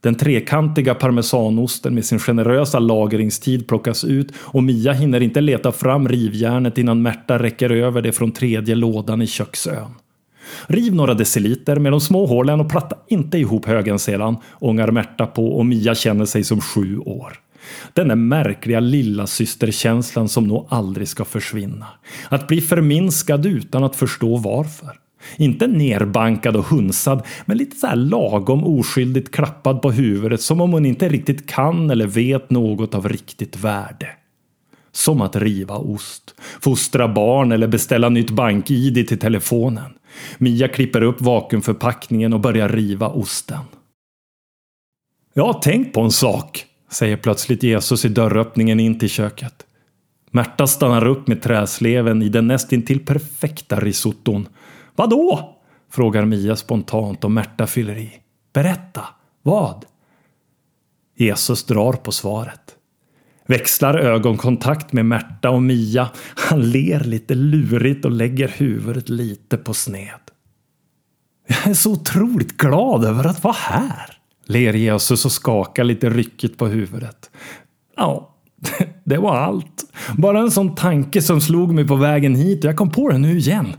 Den 0.00 0.14
trekantiga 0.14 0.94
parmesanosten 0.94 1.94
med 1.94 2.04
sin 2.04 2.18
generösa 2.18 2.78
lagringstid 2.78 3.68
plockas 3.68 4.04
ut 4.04 4.32
och 4.36 4.62
Mia 4.62 4.92
hinner 4.92 5.20
inte 5.20 5.40
leta 5.40 5.72
fram 5.72 6.08
rivjärnet 6.08 6.78
innan 6.78 7.02
Märta 7.02 7.38
räcker 7.38 7.70
över 7.70 8.02
det 8.02 8.12
från 8.12 8.32
tredje 8.32 8.74
lådan 8.74 9.22
i 9.22 9.26
köksön. 9.26 9.90
Riv 10.66 10.94
några 10.94 11.14
deciliter 11.14 11.76
med 11.76 11.92
de 11.92 12.00
små 12.00 12.26
hålen 12.26 12.60
och 12.60 12.70
platta 12.70 12.96
inte 13.08 13.38
ihop 13.38 13.66
högen 13.66 13.98
sedan, 13.98 14.36
ångar 14.52 14.90
Märta 14.90 15.26
på 15.26 15.56
och 15.56 15.66
Mia 15.66 15.94
känner 15.94 16.24
sig 16.24 16.44
som 16.44 16.60
sju 16.60 16.98
år. 16.98 17.43
Den 17.92 18.08
där 18.08 18.14
märkliga 18.14 18.80
lilla 18.80 19.26
systerkänslan 19.26 20.28
som 20.28 20.44
nog 20.44 20.66
aldrig 20.68 21.08
ska 21.08 21.24
försvinna. 21.24 21.86
Att 22.28 22.46
bli 22.46 22.60
förminskad 22.60 23.46
utan 23.46 23.84
att 23.84 23.96
förstå 23.96 24.36
varför. 24.36 24.98
Inte 25.36 25.66
nerbankad 25.66 26.56
och 26.56 26.64
hunsad, 26.64 27.22
men 27.44 27.58
lite 27.58 27.76
så 27.76 27.86
här 27.86 27.96
lagom 27.96 28.64
oskyldigt 28.64 29.34
klappad 29.34 29.82
på 29.82 29.90
huvudet 29.90 30.40
som 30.40 30.60
om 30.60 30.72
hon 30.72 30.86
inte 30.86 31.08
riktigt 31.08 31.46
kan 31.46 31.90
eller 31.90 32.06
vet 32.06 32.50
något 32.50 32.94
av 32.94 33.08
riktigt 33.08 33.56
värde. 33.56 34.08
Som 34.92 35.20
att 35.20 35.36
riva 35.36 35.76
ost, 35.76 36.34
fostra 36.60 37.08
barn 37.08 37.52
eller 37.52 37.68
beställa 37.68 38.08
nytt 38.08 38.30
bank-id 38.30 39.08
till 39.08 39.18
telefonen. 39.18 39.92
Mia 40.38 40.68
klipper 40.68 41.02
upp 41.02 41.20
vakuumförpackningen 41.20 42.32
och 42.32 42.40
börjar 42.40 42.68
riva 42.68 43.08
osten. 43.08 43.60
Jag 45.34 45.46
har 45.46 45.60
tänkt 45.60 45.94
på 45.94 46.00
en 46.00 46.10
sak, 46.10 46.66
säger 46.90 47.16
plötsligt 47.16 47.62
Jesus 47.62 48.04
i 48.04 48.08
dörröppningen 48.08 48.80
in 48.80 48.98
till 48.98 49.08
köket. 49.08 49.66
Märta 50.30 50.66
stannar 50.66 51.06
upp 51.06 51.28
med 51.28 51.42
träsleven 51.42 52.22
i 52.22 52.28
den 52.28 52.46
nästintill 52.46 53.04
perfekta 53.04 53.80
risotton. 53.80 54.48
Vadå? 54.96 55.50
frågar 55.90 56.24
Mia 56.24 56.56
spontant 56.56 57.24
och 57.24 57.30
Märta 57.30 57.66
fyller 57.66 57.96
i. 57.96 58.12
Berätta, 58.52 59.04
vad? 59.42 59.84
Jesus 61.16 61.64
drar 61.64 61.92
på 61.92 62.12
svaret. 62.12 62.76
Växlar 63.46 63.98
ögonkontakt 63.98 64.92
med 64.92 65.06
Märta 65.06 65.50
och 65.50 65.62
Mia. 65.62 66.10
Han 66.36 66.70
ler 66.70 67.00
lite 67.00 67.34
lurigt 67.34 68.04
och 68.04 68.10
lägger 68.10 68.48
huvudet 68.48 69.08
lite 69.08 69.56
på 69.56 69.74
sned. 69.74 70.20
Jag 71.46 71.66
är 71.66 71.74
så 71.74 71.92
otroligt 71.92 72.56
glad 72.56 73.04
över 73.04 73.26
att 73.26 73.44
vara 73.44 73.56
här 73.58 74.13
ler 74.46 74.72
Jesus 74.72 75.24
och 75.24 75.32
skakar 75.32 75.84
lite 75.84 76.10
ryckigt 76.10 76.58
på 76.58 76.66
huvudet. 76.66 77.30
Ja, 77.96 78.34
det 79.04 79.18
var 79.18 79.36
allt. 79.36 79.84
Bara 80.18 80.40
en 80.40 80.50
sån 80.50 80.74
tanke 80.74 81.22
som 81.22 81.40
slog 81.40 81.74
mig 81.74 81.88
på 81.88 81.96
vägen 81.96 82.34
hit 82.34 82.64
och 82.64 82.68
jag 82.68 82.76
kom 82.76 82.90
på 82.90 83.08
den 83.08 83.22
nu 83.22 83.38
igen. 83.38 83.72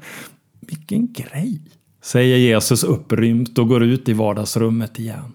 Vilken 0.60 1.13
grej, 1.13 1.62
säger 2.04 2.38
Jesus 2.38 2.84
upprymt 2.84 3.58
och 3.58 3.67
går 3.67 3.84
ut 3.84 4.10
i 4.10 4.13
vardagsrummet 4.13 4.99
igen. 4.99 5.34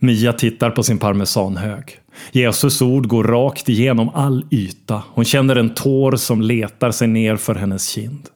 Mia 0.00 0.32
tittar 0.32 0.70
på 0.70 0.82
sin 0.82 0.98
parmesanhög. 0.98 2.00
Jesus 2.32 2.82
ord 2.82 3.06
går 3.06 3.24
rakt 3.24 3.68
igenom 3.68 4.08
all 4.08 4.46
yta. 4.50 5.02
Hon 5.08 5.24
känner 5.24 5.56
en 5.56 5.74
tår 5.74 6.16
som 6.16 6.42
letar 6.42 6.90
sig 6.90 7.08
ner 7.08 7.36
för 7.36 7.54
hennes 7.54 7.88
kind. 7.88 8.28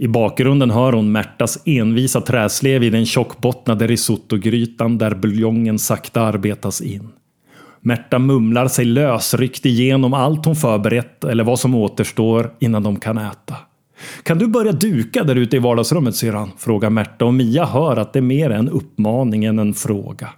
I 0.00 0.08
bakgrunden 0.08 0.70
hör 0.70 0.92
hon 0.92 1.12
Märtas 1.12 1.58
envisa 1.64 2.20
träslev 2.20 2.82
i 2.82 2.90
den 2.90 3.06
tjockbottnade 3.06 3.86
risottogrytan 3.86 4.98
där 4.98 5.14
buljongen 5.14 5.78
sakta 5.78 6.22
arbetas 6.22 6.80
in. 6.80 7.08
Märta 7.80 8.18
mumlar 8.18 8.68
sig 8.68 8.84
lösryckt 8.84 9.66
igenom 9.66 10.14
allt 10.14 10.44
hon 10.44 10.56
förberett 10.56 11.24
eller 11.24 11.44
vad 11.44 11.58
som 11.58 11.74
återstår 11.74 12.52
innan 12.58 12.82
de 12.82 13.00
kan 13.00 13.18
äta. 13.18 13.56
Kan 14.22 14.38
du 14.38 14.46
börja 14.46 14.72
duka 14.72 15.24
där 15.24 15.36
ute 15.36 15.56
i 15.56 15.58
vardagsrummet 15.58 16.16
syrran? 16.16 16.50
frågar 16.58 16.90
Märta 16.90 17.24
och 17.24 17.34
Mia 17.34 17.64
hör 17.64 17.96
att 17.96 18.12
det 18.12 18.18
är 18.18 18.22
mer 18.22 18.50
en 18.50 18.68
uppmaning 18.68 19.44
än 19.44 19.58
en 19.58 19.74
fråga. 19.74 20.28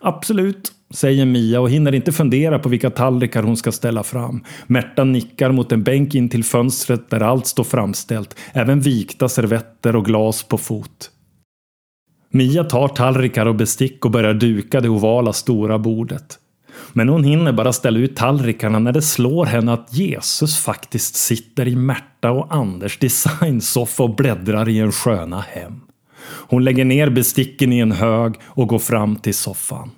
Absolut, 0.00 0.72
säger 0.90 1.26
Mia 1.26 1.60
och 1.60 1.70
hinner 1.70 1.94
inte 1.94 2.12
fundera 2.12 2.58
på 2.58 2.68
vilka 2.68 2.90
tallrikar 2.90 3.42
hon 3.42 3.56
ska 3.56 3.72
ställa 3.72 4.02
fram. 4.02 4.44
Märta 4.66 5.04
nickar 5.04 5.52
mot 5.52 5.72
en 5.72 5.82
bänk 5.82 6.14
in 6.14 6.28
till 6.28 6.44
fönstret 6.44 7.10
där 7.10 7.20
allt 7.20 7.46
står 7.46 7.64
framställt, 7.64 8.36
även 8.52 8.80
vikta 8.80 9.28
servetter 9.28 9.96
och 9.96 10.04
glas 10.04 10.42
på 10.42 10.58
fot. 10.58 11.10
Mia 12.30 12.64
tar 12.64 12.88
tallrikar 12.88 13.46
och 13.46 13.54
bestick 13.54 14.04
och 14.04 14.10
börjar 14.10 14.34
duka 14.34 14.80
det 14.80 14.88
ovala 14.88 15.32
stora 15.32 15.78
bordet. 15.78 16.38
Men 16.92 17.08
hon 17.08 17.24
hinner 17.24 17.52
bara 17.52 17.72
ställa 17.72 17.98
ut 17.98 18.16
tallrikarna 18.16 18.78
när 18.78 18.92
det 18.92 19.02
slår 19.02 19.46
henne 19.46 19.72
att 19.72 19.94
Jesus 19.94 20.58
faktiskt 20.58 21.16
sitter 21.16 21.68
i 21.68 21.76
Märta 21.76 22.30
och 22.30 22.54
Anders 22.54 22.98
designsoffa 22.98 24.02
och 24.02 24.16
bläddrar 24.16 24.68
i 24.68 24.78
en 24.78 24.92
sköna 24.92 25.40
hem. 25.40 25.80
Hon 26.48 26.64
lägger 26.64 26.84
ner 26.84 27.10
besticken 27.10 27.72
i 27.72 27.78
en 27.78 27.92
hög 27.92 28.34
och 28.44 28.68
går 28.68 28.78
fram 28.78 29.16
till 29.16 29.34
soffan. 29.34 29.90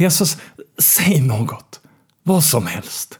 Jesus, 0.00 0.38
säg 0.78 1.20
något. 1.20 1.80
Vad 2.22 2.44
som 2.44 2.66
helst. 2.66 3.18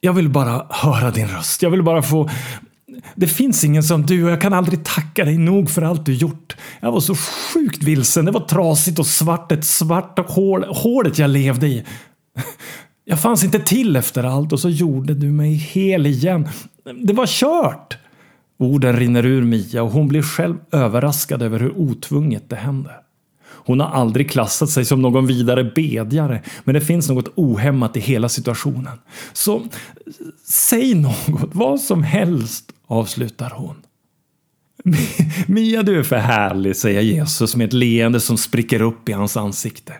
Jag 0.00 0.12
vill 0.12 0.28
bara 0.28 0.66
höra 0.70 1.10
din 1.10 1.28
röst. 1.28 1.62
Jag 1.62 1.70
vill 1.70 1.82
bara 1.82 2.02
få... 2.02 2.30
Det 3.14 3.26
finns 3.26 3.64
ingen 3.64 3.82
som 3.82 4.06
du 4.06 4.24
och 4.24 4.30
jag 4.30 4.40
kan 4.40 4.52
aldrig 4.52 4.84
tacka 4.84 5.24
dig 5.24 5.38
nog 5.38 5.70
för 5.70 5.82
allt 5.82 6.06
du 6.06 6.14
gjort. 6.14 6.56
Jag 6.80 6.92
var 6.92 7.00
så 7.00 7.14
sjukt 7.14 7.82
vilsen. 7.82 8.24
Det 8.24 8.30
var 8.30 8.40
trasigt 8.40 8.98
och 8.98 9.06
svart. 9.06 9.52
Ett 9.52 9.64
svart 9.64 10.30
hål. 10.30 10.64
Hålet 10.64 11.18
jag 11.18 11.30
levde 11.30 11.66
i. 11.66 11.84
Jag 13.04 13.20
fanns 13.20 13.44
inte 13.44 13.58
till 13.58 13.96
efter 13.96 14.24
allt 14.24 14.52
och 14.52 14.60
så 14.60 14.68
gjorde 14.68 15.14
du 15.14 15.26
mig 15.26 15.54
hel 15.54 16.06
igen. 16.06 16.48
Det 17.04 17.12
var 17.12 17.26
kört! 17.26 17.98
Orden 18.58 18.96
rinner 18.96 19.26
ur 19.26 19.42
Mia 19.42 19.82
och 19.82 19.90
hon 19.90 20.08
blir 20.08 20.22
själv 20.22 20.56
överraskad 20.72 21.42
över 21.42 21.60
hur 21.60 21.78
otvunget 21.78 22.50
det 22.50 22.56
händer. 22.56 23.01
Hon 23.64 23.80
har 23.80 23.88
aldrig 23.88 24.30
klassat 24.30 24.70
sig 24.70 24.84
som 24.84 25.02
någon 25.02 25.26
vidare 25.26 25.64
bedjare, 25.64 26.42
men 26.64 26.74
det 26.74 26.80
finns 26.80 27.08
något 27.08 27.32
ohämmat 27.34 27.96
i 27.96 28.00
hela 28.00 28.28
situationen. 28.28 28.98
Så 29.32 29.62
säg 30.44 30.94
något, 30.94 31.50
vad 31.52 31.80
som 31.80 32.02
helst, 32.02 32.72
avslutar 32.86 33.52
hon. 33.56 33.76
Mia, 35.46 35.82
du 35.82 35.98
är 35.98 36.02
för 36.02 36.16
härlig, 36.16 36.76
säger 36.76 37.00
Jesus 37.00 37.56
med 37.56 37.66
ett 37.66 37.72
leende 37.72 38.20
som 38.20 38.38
spricker 38.38 38.82
upp 38.82 39.08
i 39.08 39.12
hans 39.12 39.36
ansikte. 39.36 39.92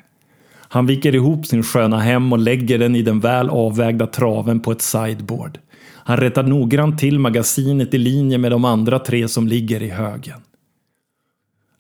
Han 0.72 0.86
viker 0.86 1.14
ihop 1.14 1.46
sin 1.46 1.62
sköna 1.62 2.00
hem 2.00 2.32
och 2.32 2.38
lägger 2.38 2.78
den 2.78 2.96
i 2.96 3.02
den 3.02 3.20
väl 3.20 3.50
avvägda 3.50 4.06
traven 4.06 4.60
på 4.60 4.72
ett 4.72 4.82
sideboard. 4.82 5.58
Han 6.04 6.16
rättar 6.16 6.42
noggrant 6.42 6.98
till 6.98 7.18
magasinet 7.18 7.94
i 7.94 7.98
linje 7.98 8.38
med 8.38 8.50
de 8.50 8.64
andra 8.64 8.98
tre 8.98 9.28
som 9.28 9.48
ligger 9.48 9.82
i 9.82 9.88
högen. 9.88 10.40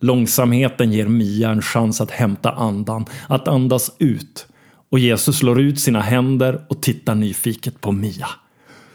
Långsamheten 0.02 0.92
ger 0.92 1.06
Mia 1.06 1.50
en 1.50 1.62
chans 1.62 2.00
att 2.00 2.10
hämta 2.10 2.52
andan, 2.52 3.06
att 3.28 3.48
andas 3.48 3.92
ut. 3.98 4.46
Och 4.90 4.98
Jesus 4.98 5.38
slår 5.38 5.60
ut 5.60 5.80
sina 5.80 6.00
händer 6.00 6.66
och 6.68 6.82
tittar 6.82 7.14
nyfiket 7.14 7.80
på 7.80 7.92
Mia. 7.92 8.28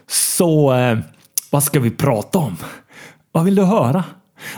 Så, 0.07 0.73
eh, 0.73 0.97
vad 1.51 1.63
ska 1.63 1.79
vi 1.79 1.91
prata 1.91 2.39
om? 2.39 2.55
Vad 3.31 3.45
vill 3.45 3.55
du 3.55 3.63
höra? 3.63 4.03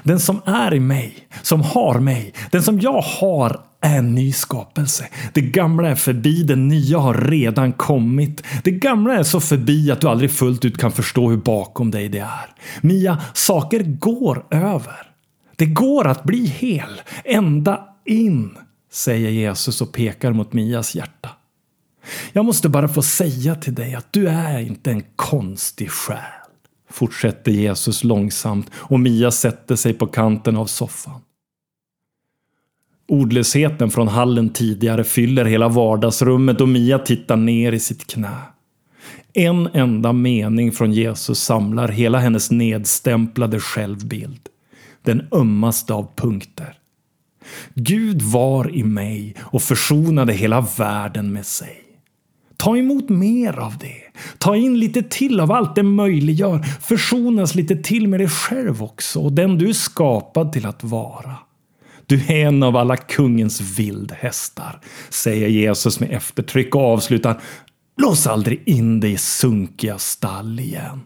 Den 0.04 0.20
som 0.20 0.42
är 0.46 0.74
i 0.74 0.80
mig, 0.80 1.28
som 1.42 1.62
har 1.62 2.00
mig, 2.00 2.34
den 2.52 2.64
som 2.64 2.80
jag 2.80 3.02
har 3.02 3.60
är 3.82 3.98
en 3.98 4.16
ny 4.16 4.34
skapelse. 4.34 5.08
Det 5.34 5.42
gamla 5.42 5.90
är 5.90 5.96
förbi, 5.96 6.44
det 6.44 6.56
nya 6.56 6.98
har 6.98 7.14
redan 7.14 7.74
kommit. 7.74 8.44
Det 8.64 8.72
gamla 8.72 9.14
är 9.14 9.24
så 9.24 9.40
förbi 9.40 9.92
att 9.92 10.02
du 10.02 10.08
aldrig 10.08 10.32
fullt 10.32 10.66
ut 10.66 10.78
kan 10.78 10.92
förstå 10.92 11.30
hur 11.30 11.38
bakom 11.38 11.92
dig 11.92 12.10
det 12.10 12.20
är. 12.20 12.50
Mia, 12.82 13.18
saker 13.34 13.84
går 13.84 14.46
över. 14.52 15.09
Det 15.60 15.66
går 15.66 16.08
att 16.08 16.24
bli 16.24 16.46
hel, 16.46 17.02
ända 17.24 17.88
in, 18.06 18.58
säger 18.92 19.30
Jesus 19.30 19.82
och 19.82 19.92
pekar 19.92 20.34
mot 20.34 20.54
Mias 20.54 20.96
hjärta. 20.96 21.30
Jag 22.34 22.46
måste 22.46 22.70
bara 22.70 22.88
få 22.88 23.02
säga 23.02 23.56
till 23.56 23.76
dig 23.76 23.96
att 23.96 24.14
du 24.14 24.28
är 24.28 24.60
inte 24.60 24.92
en 24.92 25.04
konstig 25.16 25.92
själ, 25.92 26.18
fortsätter 26.90 27.52
Jesus 27.52 28.04
långsamt 28.04 28.72
och 28.74 29.00
Mia 29.00 29.32
sätter 29.32 29.76
sig 29.76 29.94
på 29.94 30.08
kanten 30.08 30.58
av 30.58 30.66
soffan. 30.66 31.22
Ordlösheten 33.08 33.90
från 33.90 34.08
hallen 34.08 34.50
tidigare 34.50 35.04
fyller 35.04 35.46
hela 35.46 35.68
vardagsrummet 35.68 36.62
och 36.62 36.70
Mia 36.70 37.00
tittar 37.00 37.36
ner 37.36 37.72
i 37.72 37.80
sitt 37.80 38.08
knä. 38.08 38.38
En 39.34 39.68
enda 39.68 40.14
mening 40.14 40.72
från 40.72 40.94
Jesus 40.94 41.40
samlar 41.40 41.88
hela 41.88 42.20
hennes 42.20 42.52
nedstämplade 42.52 43.60
självbild 43.60 44.50
den 45.04 45.28
ömmaste 45.32 45.94
av 45.94 46.08
punkter. 46.16 46.74
Gud 47.74 48.22
var 48.22 48.76
i 48.76 48.84
mig 48.84 49.36
och 49.42 49.62
försonade 49.62 50.34
hela 50.34 50.62
världen 50.78 51.34
med 51.34 51.46
sig. 51.46 51.82
Ta 52.58 52.78
emot 52.78 53.10
mer 53.10 53.60
av 53.60 53.78
det. 53.78 54.02
Ta 54.38 54.56
in 54.56 54.80
lite 54.80 55.04
till 55.04 55.40
av 55.40 55.52
allt 55.52 55.76
det 55.76 55.84
möjliggör. 55.84 56.64
Försonas 56.64 57.56
lite 57.56 57.76
till 57.76 58.08
med 58.08 58.20
dig 58.20 58.30
själv 58.30 58.84
också 58.84 59.20
och 59.20 59.34
den 59.34 59.58
du 59.58 59.70
är 59.70 59.74
skapad 59.74 60.54
till 60.54 60.66
att 60.66 60.84
vara. 60.84 61.36
Du 62.06 62.16
är 62.16 62.48
en 62.48 62.64
av 62.64 62.76
alla 62.76 62.98
kungens 62.98 63.62
vildhästar, 63.62 64.80
säger 65.10 65.48
Jesus 65.48 66.00
med 66.00 66.12
eftertryck 66.12 66.76
och 66.76 66.82
avslutar 66.82 67.42
Lås 67.98 68.28
aldrig 68.28 68.62
in 68.66 69.00
dig 69.00 69.12
i 69.12 69.18
sunkiga 69.18 69.98
stall 69.98 70.60
igen. 70.60 71.02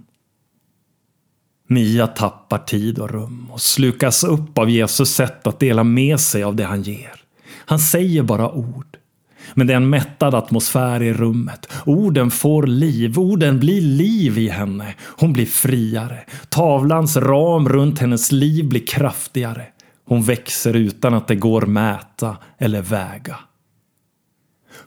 Mia 1.74 2.08
tappar 2.08 2.58
tid 2.58 3.00
och 3.00 3.10
rum 3.10 3.48
och 3.52 3.62
slukas 3.62 4.24
upp 4.24 4.58
av 4.58 4.70
Jesus 4.70 5.10
sätt 5.10 5.48
att 5.48 5.60
dela 5.60 5.84
med 5.84 6.20
sig 6.20 6.44
av 6.44 6.56
det 6.56 6.64
han 6.64 6.82
ger. 6.82 7.14
Han 7.66 7.80
säger 7.80 8.24
bara 8.24 8.52
ord. 8.52 8.98
Men 9.54 9.68
det 9.68 9.74
är 9.74 9.78
en 9.78 9.90
mättad 9.90 10.36
atmosfär 10.36 11.04
i 11.04 11.14
rummet. 11.14 11.68
Orden 11.86 12.32
får 12.32 12.68
liv, 12.68 13.20
orden 13.20 13.60
blir 13.60 13.82
liv 13.82 14.38
i 14.38 14.50
henne. 14.50 14.96
Hon 15.02 15.34
blir 15.34 15.46
friare. 15.46 16.20
Tavlans 16.50 17.18
ram 17.18 17.70
runt 17.70 18.00
hennes 18.00 18.32
liv 18.32 18.70
blir 18.70 18.86
kraftigare. 18.88 19.66
Hon 20.06 20.24
växer 20.24 20.76
utan 20.76 21.14
att 21.14 21.28
det 21.28 21.36
går 21.36 21.62
mäta 21.62 22.38
eller 22.58 22.82
väga. 22.82 23.40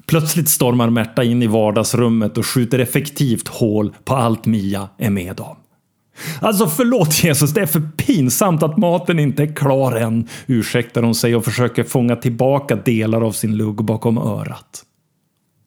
Plötsligt 0.06 0.48
stormar 0.48 0.90
Märta 0.90 1.24
in 1.24 1.42
i 1.42 1.46
vardagsrummet 1.46 2.38
och 2.38 2.46
skjuter 2.46 2.78
effektivt 2.78 3.48
hål 3.48 3.94
på 4.04 4.14
allt 4.14 4.46
Mia 4.46 4.88
är 4.98 5.10
med 5.10 5.40
om. 5.40 5.56
Alltså 6.40 6.66
förlåt 6.66 7.24
Jesus, 7.24 7.50
det 7.50 7.60
är 7.60 7.66
för 7.66 7.82
pinsamt 7.96 8.62
att 8.62 8.76
maten 8.76 9.18
inte 9.18 9.42
är 9.42 9.54
klar 9.54 9.92
än, 9.92 10.28
ursäktar 10.46 11.02
hon 11.02 11.14
sig 11.14 11.36
och 11.36 11.44
försöker 11.44 11.84
fånga 11.84 12.16
tillbaka 12.16 12.76
delar 12.76 13.20
av 13.20 13.32
sin 13.32 13.56
lugg 13.56 13.84
bakom 13.84 14.18
örat. 14.18 14.82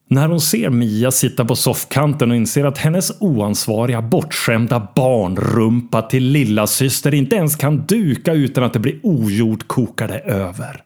När 0.08 0.28
hon 0.28 0.40
ser 0.40 0.70
Mia 0.70 1.10
sitta 1.10 1.44
på 1.44 1.56
soffkanten 1.56 2.30
och 2.30 2.36
inser 2.36 2.64
att 2.64 2.78
hennes 2.78 3.12
oansvariga, 3.20 4.02
bortskämda 4.02 4.88
barnrumpa 4.94 6.02
till 6.02 6.24
lillasyster 6.24 7.14
inte 7.14 7.36
ens 7.36 7.56
kan 7.56 7.86
duka 7.86 8.32
utan 8.32 8.64
att 8.64 8.72
det 8.72 8.78
blir 8.78 9.00
ogjort 9.02 9.68
kokar 9.68 10.08
det 10.08 10.18
över. 10.18 10.82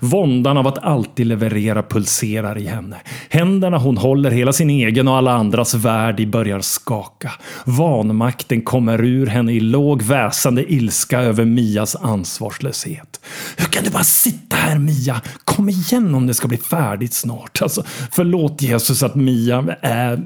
Våndan 0.00 0.56
av 0.56 0.66
att 0.66 0.78
alltid 0.78 1.26
leverera 1.26 1.82
pulserar 1.82 2.58
i 2.58 2.66
henne. 2.66 2.96
Händerna 3.28 3.78
hon 3.78 3.96
håller 3.96 4.30
hela 4.30 4.52
sin 4.52 4.70
egen 4.70 5.08
och 5.08 5.16
alla 5.16 5.32
andras 5.32 5.74
värld 5.74 6.20
i 6.20 6.26
börjar 6.26 6.60
skaka. 6.60 7.32
Vanmakten 7.64 8.62
kommer 8.62 9.04
ur 9.04 9.26
henne 9.26 9.52
i 9.52 9.60
låg 9.60 10.02
väsande 10.02 10.72
ilska 10.72 11.20
över 11.20 11.44
Mias 11.44 11.96
ansvarslöshet. 11.96 13.20
Hur 13.56 13.66
kan 13.66 13.84
du 13.84 13.90
bara 13.90 14.04
sitta 14.04 14.56
här 14.56 14.78
Mia? 14.78 15.20
Kom 15.44 15.68
igen 15.68 16.14
om 16.14 16.26
det 16.26 16.34
ska 16.34 16.48
bli 16.48 16.56
färdigt 16.56 17.14
snart. 17.14 17.62
Alltså, 17.62 17.82
förlåt 18.12 18.62
Jesus 18.62 19.02
att 19.02 19.14
Mia 19.14 19.76
är... 19.80 20.22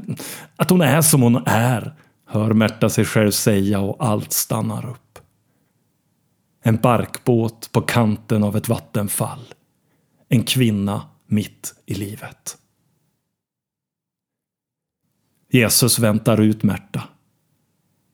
Att 0.56 0.70
hon 0.70 0.80
är 0.80 1.00
som 1.00 1.22
hon 1.22 1.42
är. 1.46 1.92
Hör 2.28 2.52
Märta 2.52 2.88
sig 2.88 3.04
själv 3.04 3.30
säga 3.30 3.80
och 3.80 3.96
allt 3.98 4.32
stannar 4.32 4.90
upp. 4.90 5.11
En 6.62 6.76
barkbåt 6.76 7.72
på 7.72 7.80
kanten 7.80 8.44
av 8.44 8.56
ett 8.56 8.68
vattenfall. 8.68 9.54
En 10.28 10.42
kvinna 10.42 11.02
mitt 11.26 11.74
i 11.86 11.94
livet. 11.94 12.58
Jesus 15.50 15.98
väntar 15.98 16.40
ut 16.40 16.62
Märta. 16.62 17.02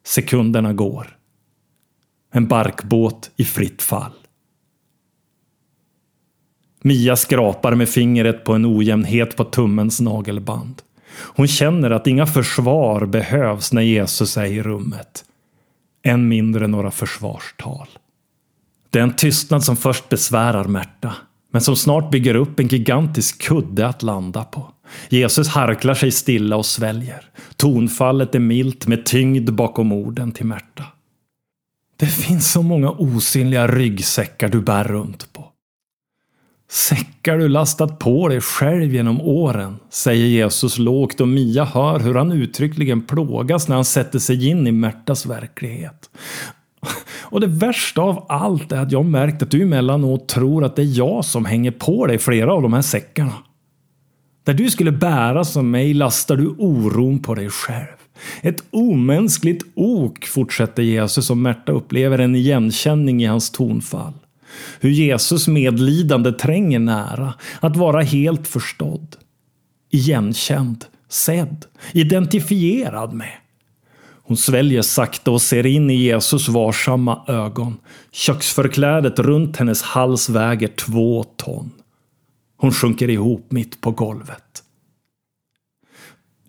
Sekunderna 0.04 0.72
går. 0.72 1.18
En 2.30 2.48
barkbåt 2.48 3.30
i 3.36 3.44
fritt 3.44 3.82
fall. 3.82 4.12
Mia 6.80 7.16
skrapar 7.16 7.74
med 7.74 7.88
fingret 7.88 8.44
på 8.44 8.54
en 8.54 8.66
ojämnhet 8.66 9.36
på 9.36 9.44
tummens 9.44 10.00
nagelband. 10.00 10.82
Hon 11.10 11.48
känner 11.48 11.90
att 11.90 12.06
inga 12.06 12.26
försvar 12.26 13.06
behövs 13.06 13.72
när 13.72 13.82
Jesus 13.82 14.36
är 14.36 14.44
i 14.44 14.62
rummet. 14.62 15.24
Än 16.02 16.28
mindre 16.28 16.66
några 16.66 16.90
försvarstal. 16.90 17.88
Det 18.90 18.98
är 18.98 19.02
en 19.02 19.16
tystnad 19.16 19.64
som 19.64 19.76
först 19.76 20.08
besvärar 20.08 20.64
Märta, 20.64 21.14
men 21.52 21.62
som 21.62 21.76
snart 21.76 22.10
bygger 22.10 22.34
upp 22.34 22.60
en 22.60 22.66
gigantisk 22.66 23.42
kudde 23.42 23.86
att 23.86 24.02
landa 24.02 24.44
på. 24.44 24.72
Jesus 25.08 25.48
harklar 25.48 25.94
sig 25.94 26.10
stilla 26.10 26.56
och 26.56 26.66
sväljer. 26.66 27.24
Tonfallet 27.56 28.34
är 28.34 28.38
milt 28.38 28.86
med 28.86 29.06
tyngd 29.06 29.52
bakom 29.52 29.92
orden 29.92 30.32
till 30.32 30.46
Märta. 30.46 30.84
Det 31.96 32.06
finns 32.06 32.52
så 32.52 32.62
många 32.62 32.90
osynliga 32.90 33.66
ryggsäckar 33.66 34.48
du 34.48 34.60
bär 34.60 34.84
runt 34.84 35.32
på. 35.32 35.44
Säckar 36.70 37.38
du 37.38 37.48
lastat 37.48 37.98
på 37.98 38.28
dig 38.28 38.40
själv 38.40 38.94
genom 38.94 39.20
åren, 39.20 39.78
säger 39.90 40.26
Jesus 40.26 40.78
lågt 40.78 41.20
och 41.20 41.28
Mia 41.28 41.64
hör 41.64 42.00
hur 42.00 42.14
han 42.14 42.32
uttryckligen 42.32 43.02
plågas 43.02 43.68
när 43.68 43.74
han 43.74 43.84
sätter 43.84 44.18
sig 44.18 44.48
in 44.48 44.66
i 44.66 44.72
Märtas 44.72 45.26
verklighet. 45.26 46.10
Och 47.30 47.40
det 47.40 47.46
värsta 47.46 48.02
av 48.02 48.26
allt 48.28 48.72
är 48.72 48.80
att 48.80 48.92
jag 48.92 49.04
märkt 49.04 49.42
att 49.42 49.50
du 49.50 49.62
emellanåt 49.62 50.28
tror 50.28 50.64
att 50.64 50.76
det 50.76 50.82
är 50.82 50.98
jag 50.98 51.24
som 51.24 51.44
hänger 51.44 51.70
på 51.70 52.06
dig 52.06 52.18
flera 52.18 52.52
av 52.52 52.62
de 52.62 52.72
här 52.72 52.82
säckarna. 52.82 53.32
Där 54.44 54.54
du 54.54 54.70
skulle 54.70 54.92
bära 54.92 55.44
som 55.44 55.70
mig 55.70 55.94
lastar 55.94 56.36
du 56.36 56.48
oron 56.48 57.22
på 57.22 57.34
dig 57.34 57.50
själv. 57.50 57.86
Ett 58.40 58.64
omänskligt 58.70 59.64
ok, 59.74 60.26
fortsätter 60.26 60.82
Jesus 60.82 61.30
och 61.30 61.36
Märta 61.36 61.72
upplever 61.72 62.18
en 62.18 62.34
igenkänning 62.34 63.22
i 63.22 63.26
hans 63.26 63.50
tonfall. 63.50 64.12
Hur 64.80 64.90
Jesus 64.90 65.48
medlidande 65.48 66.32
tränger 66.32 66.78
nära, 66.78 67.34
att 67.60 67.76
vara 67.76 68.02
helt 68.02 68.48
förstådd. 68.48 69.16
igenkänd, 69.90 70.84
sedd, 71.08 71.64
identifierad 71.92 73.12
med. 73.12 73.32
Hon 74.28 74.36
sväljer 74.36 74.82
sakta 74.82 75.30
och 75.30 75.42
ser 75.42 75.66
in 75.66 75.90
i 75.90 75.94
Jesus 75.94 76.48
varsamma 76.48 77.24
ögon. 77.26 77.76
Köksförklädet 78.12 79.18
runt 79.18 79.56
hennes 79.56 79.82
hals 79.82 80.28
väger 80.28 80.68
två 80.68 81.24
ton. 81.24 81.70
Hon 82.56 82.72
sjunker 82.72 83.10
ihop 83.10 83.52
mitt 83.52 83.80
på 83.80 83.90
golvet. 83.90 84.62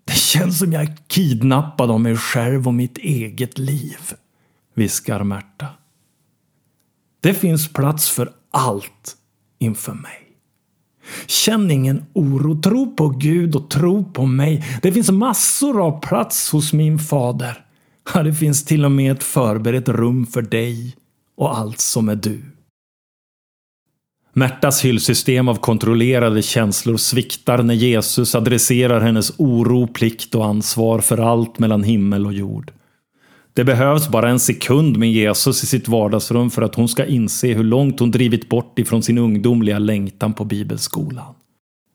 Det 0.04 0.16
känns 0.16 0.58
som 0.58 0.72
jag 0.72 0.82
är 0.82 0.96
kidnappad 1.06 1.90
av 1.90 2.00
mig 2.00 2.16
själv 2.16 2.66
och 2.66 2.74
mitt 2.74 2.98
eget 2.98 3.58
liv, 3.58 4.14
viskar 4.74 5.24
Märta. 5.24 5.66
Det 7.20 7.34
finns 7.34 7.72
plats 7.72 8.10
för 8.10 8.32
allt 8.50 9.16
inför 9.58 9.94
mig. 9.94 10.26
Känn 11.26 11.70
ingen 11.70 12.06
oro, 12.12 12.60
tro 12.60 12.96
på 12.96 13.08
Gud 13.08 13.56
och 13.56 13.70
tro 13.70 14.04
på 14.04 14.26
mig. 14.26 14.64
Det 14.82 14.92
finns 14.92 15.10
massor 15.10 15.86
av 15.86 16.00
plats 16.00 16.50
hos 16.52 16.72
min 16.72 16.98
fader. 16.98 17.66
Det 18.14 18.34
finns 18.34 18.64
till 18.64 18.84
och 18.84 18.92
med 18.92 19.12
ett 19.12 19.22
förberett 19.22 19.88
rum 19.88 20.26
för 20.26 20.42
dig 20.42 20.96
och 21.36 21.58
allt 21.58 21.80
som 21.80 22.08
är 22.08 22.16
du. 22.16 22.42
Märtas 24.32 24.84
hyllsystem 24.84 25.48
av 25.48 25.54
kontrollerade 25.54 26.42
känslor 26.42 26.96
sviktar 26.96 27.62
när 27.62 27.74
Jesus 27.74 28.34
adresserar 28.34 29.00
hennes 29.00 29.32
oro, 29.38 29.86
plikt 29.86 30.34
och 30.34 30.46
ansvar 30.46 31.00
för 31.00 31.18
allt 31.18 31.58
mellan 31.58 31.84
himmel 31.84 32.26
och 32.26 32.32
jord. 32.32 32.72
Det 33.54 33.64
behövs 33.64 34.08
bara 34.08 34.30
en 34.30 34.40
sekund 34.40 34.96
med 34.96 35.12
Jesus 35.12 35.62
i 35.62 35.66
sitt 35.66 35.88
vardagsrum 35.88 36.50
för 36.50 36.62
att 36.62 36.74
hon 36.74 36.88
ska 36.88 37.04
inse 37.04 37.52
hur 37.52 37.64
långt 37.64 38.00
hon 38.00 38.10
drivit 38.10 38.48
bort 38.48 38.78
ifrån 38.78 39.02
sin 39.02 39.18
ungdomliga 39.18 39.78
längtan 39.78 40.32
på 40.32 40.44
bibelskolan. 40.44 41.34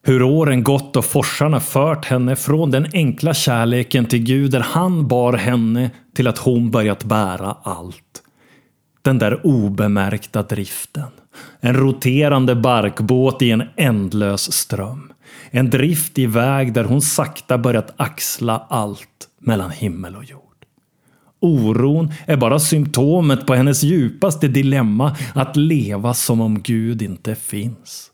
Hur 0.08 0.24
åren 0.24 0.64
gått 0.64 0.96
och 0.96 1.06
forsarna 1.06 1.60
fört 1.60 2.06
henne 2.06 2.36
från 2.36 2.72
den 2.72 2.88
enkla 2.94 3.34
kärleken 3.34 4.06
till 4.06 4.24
Gud 4.24 4.52
där 4.52 4.60
han 4.60 5.08
bar 5.08 5.34
henne 5.34 5.92
till 6.16 6.28
att 6.28 6.38
hon 6.38 6.72
börjat 6.72 7.04
bära 7.04 7.58
allt. 7.64 8.22
Den 9.02 9.20
där 9.20 9.46
obemärkta 9.46 10.44
driften. 10.44 11.08
En 11.60 11.74
roterande 11.74 12.56
barkbåt 12.56 13.42
i 13.42 13.52
en 13.52 13.64
ändlös 13.76 14.54
ström. 14.54 15.14
En 15.52 15.70
drift 15.70 16.18
i 16.20 16.26
väg 16.26 16.74
där 16.74 16.84
hon 16.84 17.02
sakta 17.02 17.58
börjat 17.58 17.94
axla 17.98 18.66
allt 18.70 19.28
mellan 19.40 19.72
himmel 19.72 20.16
och 20.16 20.26
jord. 20.26 20.42
Oron 21.40 22.14
är 22.26 22.38
bara 22.38 22.60
symptomet 22.60 23.48
på 23.48 23.54
hennes 23.56 23.84
djupaste 23.84 24.48
dilemma 24.48 25.16
att 25.34 25.56
leva 25.56 26.14
som 26.14 26.42
om 26.42 26.62
Gud 26.62 27.02
inte 27.02 27.36
finns. 27.36 28.12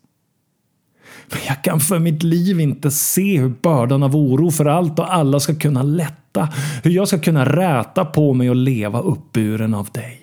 Men 1.31 1.39
jag 1.47 1.63
kan 1.63 1.79
för 1.79 1.99
mitt 1.99 2.23
liv 2.23 2.59
inte 2.59 2.91
se 2.91 3.37
hur 3.37 3.49
bördan 3.49 4.03
av 4.03 4.15
oro 4.15 4.51
för 4.51 4.65
allt 4.65 4.99
och 4.99 5.13
alla 5.13 5.39
ska 5.39 5.55
kunna 5.55 5.83
lätta. 5.83 6.49
Hur 6.83 6.91
jag 6.91 7.07
ska 7.07 7.19
kunna 7.19 7.45
räta 7.45 8.05
på 8.05 8.33
mig 8.33 8.49
och 8.49 8.55
leva 8.55 8.99
uppburen 8.99 9.73
av 9.73 9.89
dig. 9.91 10.21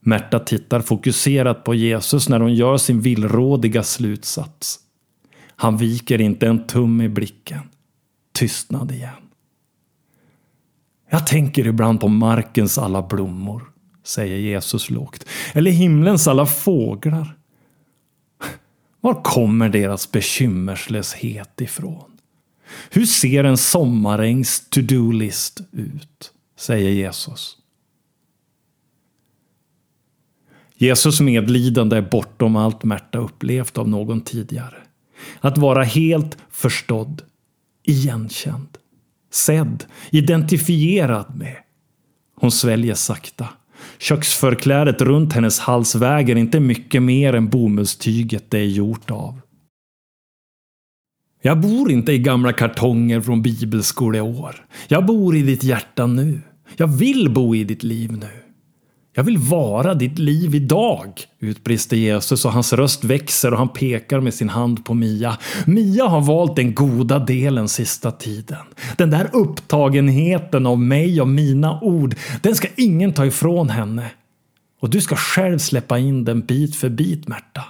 Märta 0.00 0.38
tittar 0.38 0.80
fokuserat 0.80 1.64
på 1.64 1.74
Jesus 1.74 2.28
när 2.28 2.40
hon 2.40 2.54
gör 2.54 2.76
sin 2.76 3.00
villrådiga 3.00 3.82
slutsats. 3.82 4.78
Han 5.56 5.76
viker 5.76 6.20
inte 6.20 6.46
en 6.46 6.66
tum 6.66 7.00
i 7.00 7.08
blicken. 7.08 7.60
Tystnad 8.32 8.92
igen. 8.92 9.10
Jag 11.10 11.26
tänker 11.26 11.66
ibland 11.66 12.00
på 12.00 12.08
markens 12.08 12.78
alla 12.78 13.02
blommor, 13.02 13.62
säger 14.04 14.36
Jesus 14.36 14.90
lågt. 14.90 15.26
Eller 15.52 15.70
himlens 15.70 16.28
alla 16.28 16.46
fåglar. 16.46 17.36
Var 19.04 19.22
kommer 19.22 19.68
deras 19.68 20.12
bekymmerslöshet 20.12 21.60
ifrån? 21.60 22.10
Hur 22.90 23.06
ser 23.06 23.44
en 23.44 23.56
sommarängs 23.56 24.68
to-do-list 24.70 25.60
ut? 25.72 26.32
säger 26.56 26.90
Jesus. 26.90 27.56
Jesus 30.76 31.20
medlidande 31.20 31.96
är 31.96 32.10
bortom 32.10 32.56
allt 32.56 32.84
Märta 32.84 33.18
upplevt 33.18 33.78
av 33.78 33.88
någon 33.88 34.20
tidigare. 34.20 34.82
Att 35.40 35.58
vara 35.58 35.82
helt 35.84 36.38
förstådd, 36.50 37.22
igenkänd, 37.82 38.78
sedd, 39.30 39.84
identifierad 40.10 41.36
med. 41.36 41.56
Hon 42.34 42.52
sväljer 42.52 42.94
sakta. 42.94 43.48
Köksförklädet 43.98 45.02
runt 45.02 45.32
hennes 45.32 45.58
hals 45.58 45.94
väger 45.94 46.36
inte 46.36 46.60
mycket 46.60 47.02
mer 47.02 47.34
än 47.34 47.48
bomullstyget 47.48 48.50
det 48.50 48.58
är 48.58 48.64
gjort 48.64 49.10
av. 49.10 49.40
Jag 51.42 51.60
bor 51.60 51.90
inte 51.90 52.12
i 52.12 52.18
gamla 52.18 52.52
kartonger 52.52 53.20
från 53.20 53.42
bibelskoleår. 53.42 54.66
Jag 54.88 55.06
bor 55.06 55.36
i 55.36 55.42
ditt 55.42 55.64
hjärta 55.64 56.06
nu. 56.06 56.40
Jag 56.76 56.86
vill 56.86 57.30
bo 57.30 57.54
i 57.54 57.64
ditt 57.64 57.82
liv 57.82 58.12
nu. 58.12 58.43
Jag 59.16 59.24
vill 59.24 59.38
vara 59.38 59.94
ditt 59.94 60.18
liv 60.18 60.54
idag, 60.54 61.20
utbrister 61.40 61.96
Jesus 61.96 62.44
och 62.44 62.52
hans 62.52 62.72
röst 62.72 63.04
växer 63.04 63.52
och 63.52 63.58
han 63.58 63.68
pekar 63.68 64.20
med 64.20 64.34
sin 64.34 64.48
hand 64.48 64.84
på 64.84 64.94
Mia. 64.94 65.38
Mia 65.66 66.04
har 66.04 66.20
valt 66.20 66.56
den 66.56 66.74
goda 66.74 67.18
delen 67.18 67.68
sista 67.68 68.10
tiden. 68.10 68.58
Den 68.96 69.10
där 69.10 69.30
upptagenheten 69.32 70.66
av 70.66 70.78
mig 70.80 71.20
och 71.20 71.28
mina 71.28 71.80
ord, 71.80 72.14
den 72.42 72.54
ska 72.54 72.68
ingen 72.76 73.12
ta 73.12 73.26
ifrån 73.26 73.68
henne. 73.68 74.10
Och 74.80 74.90
du 74.90 75.00
ska 75.00 75.16
själv 75.16 75.58
släppa 75.58 75.98
in 75.98 76.24
den 76.24 76.40
bit 76.40 76.76
för 76.76 76.88
bit, 76.88 77.28
Märta. 77.28 77.64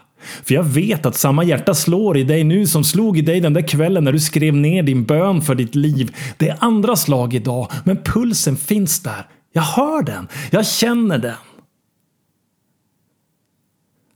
För 0.44 0.54
jag 0.54 0.64
vet 0.64 1.06
att 1.06 1.16
samma 1.16 1.44
hjärta 1.44 1.74
slår 1.74 2.16
i 2.16 2.24
dig 2.24 2.44
nu 2.44 2.66
som 2.66 2.84
slog 2.84 3.18
i 3.18 3.22
dig 3.22 3.40
den 3.40 3.52
där 3.52 3.68
kvällen 3.68 4.04
när 4.04 4.12
du 4.12 4.20
skrev 4.20 4.54
ner 4.54 4.82
din 4.82 5.04
bön 5.04 5.42
för 5.42 5.54
ditt 5.54 5.74
liv. 5.74 6.16
Det 6.36 6.48
är 6.48 6.56
andra 6.60 6.96
slag 6.96 7.34
idag, 7.34 7.70
men 7.84 7.96
pulsen 7.96 8.56
finns 8.56 9.00
där. 9.00 9.26
Jag 9.56 9.62
hör 9.62 10.02
den. 10.02 10.28
Jag 10.50 10.66
känner 10.66 11.18
den. 11.18 11.36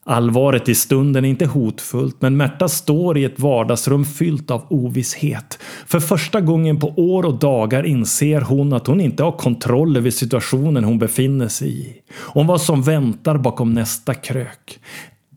Allvaret 0.04 0.68
i 0.68 0.74
stunden 0.74 1.24
är 1.24 1.28
inte 1.28 1.46
hotfullt, 1.46 2.22
men 2.22 2.36
Märta 2.36 2.68
står 2.68 3.18
i 3.18 3.24
ett 3.24 3.40
vardagsrum 3.40 4.04
fyllt 4.04 4.50
av 4.50 4.66
ovisshet. 4.70 5.58
För 5.86 6.00
första 6.00 6.40
gången 6.40 6.80
på 6.80 6.88
år 6.88 7.24
och 7.24 7.38
dagar 7.38 7.86
inser 7.86 8.40
hon 8.40 8.72
att 8.72 8.86
hon 8.86 9.00
inte 9.00 9.22
har 9.22 9.32
kontroll 9.32 9.96
över 9.96 10.10
situationen 10.10 10.84
hon 10.84 10.98
befinner 10.98 11.48
sig 11.48 11.80
i. 11.80 12.00
Om 12.16 12.46
vad 12.46 12.60
som 12.60 12.82
väntar 12.82 13.38
bakom 13.38 13.74
nästa 13.74 14.14
krök. 14.14 14.80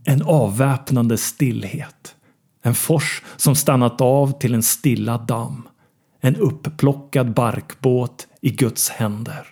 En 0.03 0.21
avväpnande 0.21 1.17
stillhet. 1.17 2.15
En 2.63 2.75
fors 2.75 3.23
som 3.37 3.55
stannat 3.55 4.01
av 4.01 4.39
till 4.39 4.53
en 4.53 4.63
stilla 4.63 5.17
damm. 5.17 5.67
En 6.21 6.35
uppplockad 6.35 7.33
barkbåt 7.33 8.27
i 8.41 8.49
Guds 8.49 8.89
händer. 8.89 9.47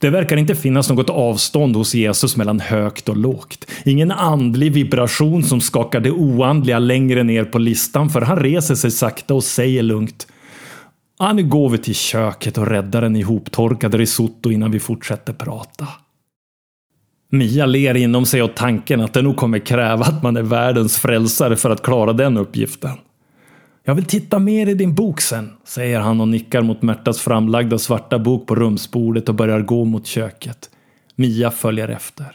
Det 0.00 0.10
verkar 0.10 0.36
inte 0.36 0.54
finnas 0.54 0.88
något 0.90 1.10
avstånd 1.10 1.76
hos 1.76 1.94
Jesus 1.94 2.36
mellan 2.36 2.60
högt 2.60 3.08
och 3.08 3.16
lågt. 3.16 3.66
Ingen 3.84 4.10
andlig 4.10 4.72
vibration 4.72 5.42
som 5.42 5.60
skakar 5.60 6.00
det 6.00 6.10
oandliga 6.10 6.78
längre 6.78 7.22
ner 7.22 7.44
på 7.44 7.58
listan 7.58 8.10
för 8.10 8.20
han 8.20 8.38
reser 8.38 8.74
sig 8.74 8.90
sakta 8.90 9.34
och 9.34 9.44
säger 9.44 9.82
lugnt 9.82 10.26
ah, 11.18 11.32
nu 11.32 11.44
går 11.44 11.68
vi 11.68 11.78
till 11.78 11.94
köket 11.94 12.58
och 12.58 12.66
räddar 12.66 13.02
en 13.02 13.16
ihoptorkad 13.16 13.94
risotto 13.94 14.50
innan 14.50 14.70
vi 14.70 14.80
fortsätter 14.80 15.32
prata. 15.32 15.88
Mia 17.30 17.66
ler 17.66 17.94
inom 17.94 18.26
sig 18.26 18.42
åt 18.42 18.56
tanken 18.56 19.00
att 19.00 19.12
det 19.12 19.22
nog 19.22 19.36
kommer 19.36 19.58
kräva 19.58 20.04
att 20.04 20.22
man 20.22 20.36
är 20.36 20.42
världens 20.42 20.98
frälsare 20.98 21.56
för 21.56 21.70
att 21.70 21.82
klara 21.82 22.12
den 22.12 22.36
uppgiften. 22.36 22.90
Jag 23.88 23.94
vill 23.94 24.04
titta 24.04 24.38
mer 24.38 24.66
i 24.66 24.74
din 24.74 24.94
bok 24.94 25.20
sen, 25.20 25.52
säger 25.64 26.00
han 26.00 26.20
och 26.20 26.28
nickar 26.28 26.62
mot 26.62 26.82
Märtas 26.82 27.20
framlagda 27.20 27.78
svarta 27.78 28.18
bok 28.18 28.46
på 28.46 28.54
rumsbordet 28.54 29.28
och 29.28 29.34
börjar 29.34 29.60
gå 29.60 29.84
mot 29.84 30.06
köket. 30.06 30.70
Mia 31.14 31.50
följer 31.50 31.88
efter. 31.88 32.26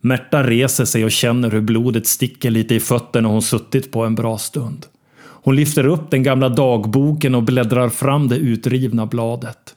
Märta 0.00 0.42
reser 0.42 0.84
sig 0.84 1.04
och 1.04 1.10
känner 1.10 1.50
hur 1.50 1.60
blodet 1.60 2.06
sticker 2.06 2.50
lite 2.50 2.74
i 2.74 2.80
fötterna 2.80 3.28
hon 3.28 3.42
suttit 3.42 3.92
på 3.92 4.04
en 4.04 4.14
bra 4.14 4.38
stund. 4.38 4.86
Hon 5.20 5.56
lyfter 5.56 5.86
upp 5.86 6.10
den 6.10 6.22
gamla 6.22 6.48
dagboken 6.48 7.34
och 7.34 7.42
bläddrar 7.42 7.88
fram 7.88 8.28
det 8.28 8.36
utrivna 8.36 9.06
bladet. 9.06 9.74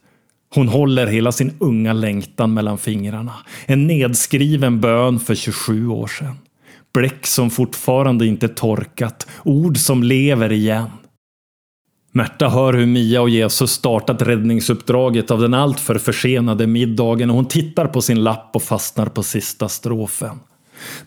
Hon 0.55 0.67
håller 0.67 1.07
hela 1.07 1.31
sin 1.31 1.53
unga 1.59 1.93
längtan 1.93 2.53
mellan 2.53 2.77
fingrarna. 2.77 3.33
En 3.65 3.87
nedskriven 3.87 4.81
bön 4.81 5.19
för 5.19 5.35
27 5.35 5.87
år 5.87 6.07
sedan. 6.07 6.35
Bläck 6.93 7.27
som 7.27 7.49
fortfarande 7.49 8.27
inte 8.27 8.47
torkat. 8.47 9.27
Ord 9.43 9.77
som 9.77 10.03
lever 10.03 10.51
igen. 10.51 10.89
Märta 12.13 12.49
hör 12.49 12.73
hur 12.73 12.85
Mia 12.85 13.21
och 13.21 13.29
Jesus 13.29 13.71
startat 13.71 14.21
räddningsuppdraget 14.21 15.31
av 15.31 15.39
den 15.39 15.53
alltför 15.53 15.95
försenade 15.95 16.67
middagen 16.67 17.29
och 17.29 17.35
hon 17.35 17.45
tittar 17.45 17.87
på 17.87 18.01
sin 18.01 18.23
lapp 18.23 18.51
och 18.53 18.63
fastnar 18.63 19.05
på 19.05 19.23
sista 19.23 19.69
strofen. 19.69 20.39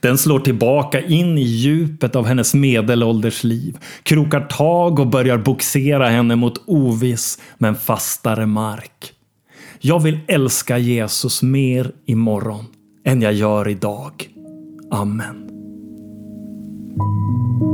Den 0.00 0.18
slår 0.18 0.40
tillbaka 0.40 1.00
in 1.00 1.38
i 1.38 1.42
djupet 1.42 2.16
av 2.16 2.26
hennes 2.26 2.54
medelålders 2.54 3.44
liv, 3.44 3.78
krokar 4.02 4.40
tag 4.40 4.98
och 4.98 5.06
börjar 5.06 5.38
boxera 5.38 6.08
henne 6.08 6.36
mot 6.36 6.62
oviss 6.66 7.38
men 7.58 7.74
fastare 7.74 8.46
mark. 8.46 9.12
Jag 9.80 10.00
vill 10.00 10.20
älska 10.26 10.78
Jesus 10.78 11.42
mer 11.42 11.92
imorgon 12.06 12.64
än 13.04 13.22
jag 13.22 13.32
gör 13.32 13.68
idag. 13.68 14.28
Amen. 14.90 15.43
Thank 16.96 17.62
you. 17.62 17.73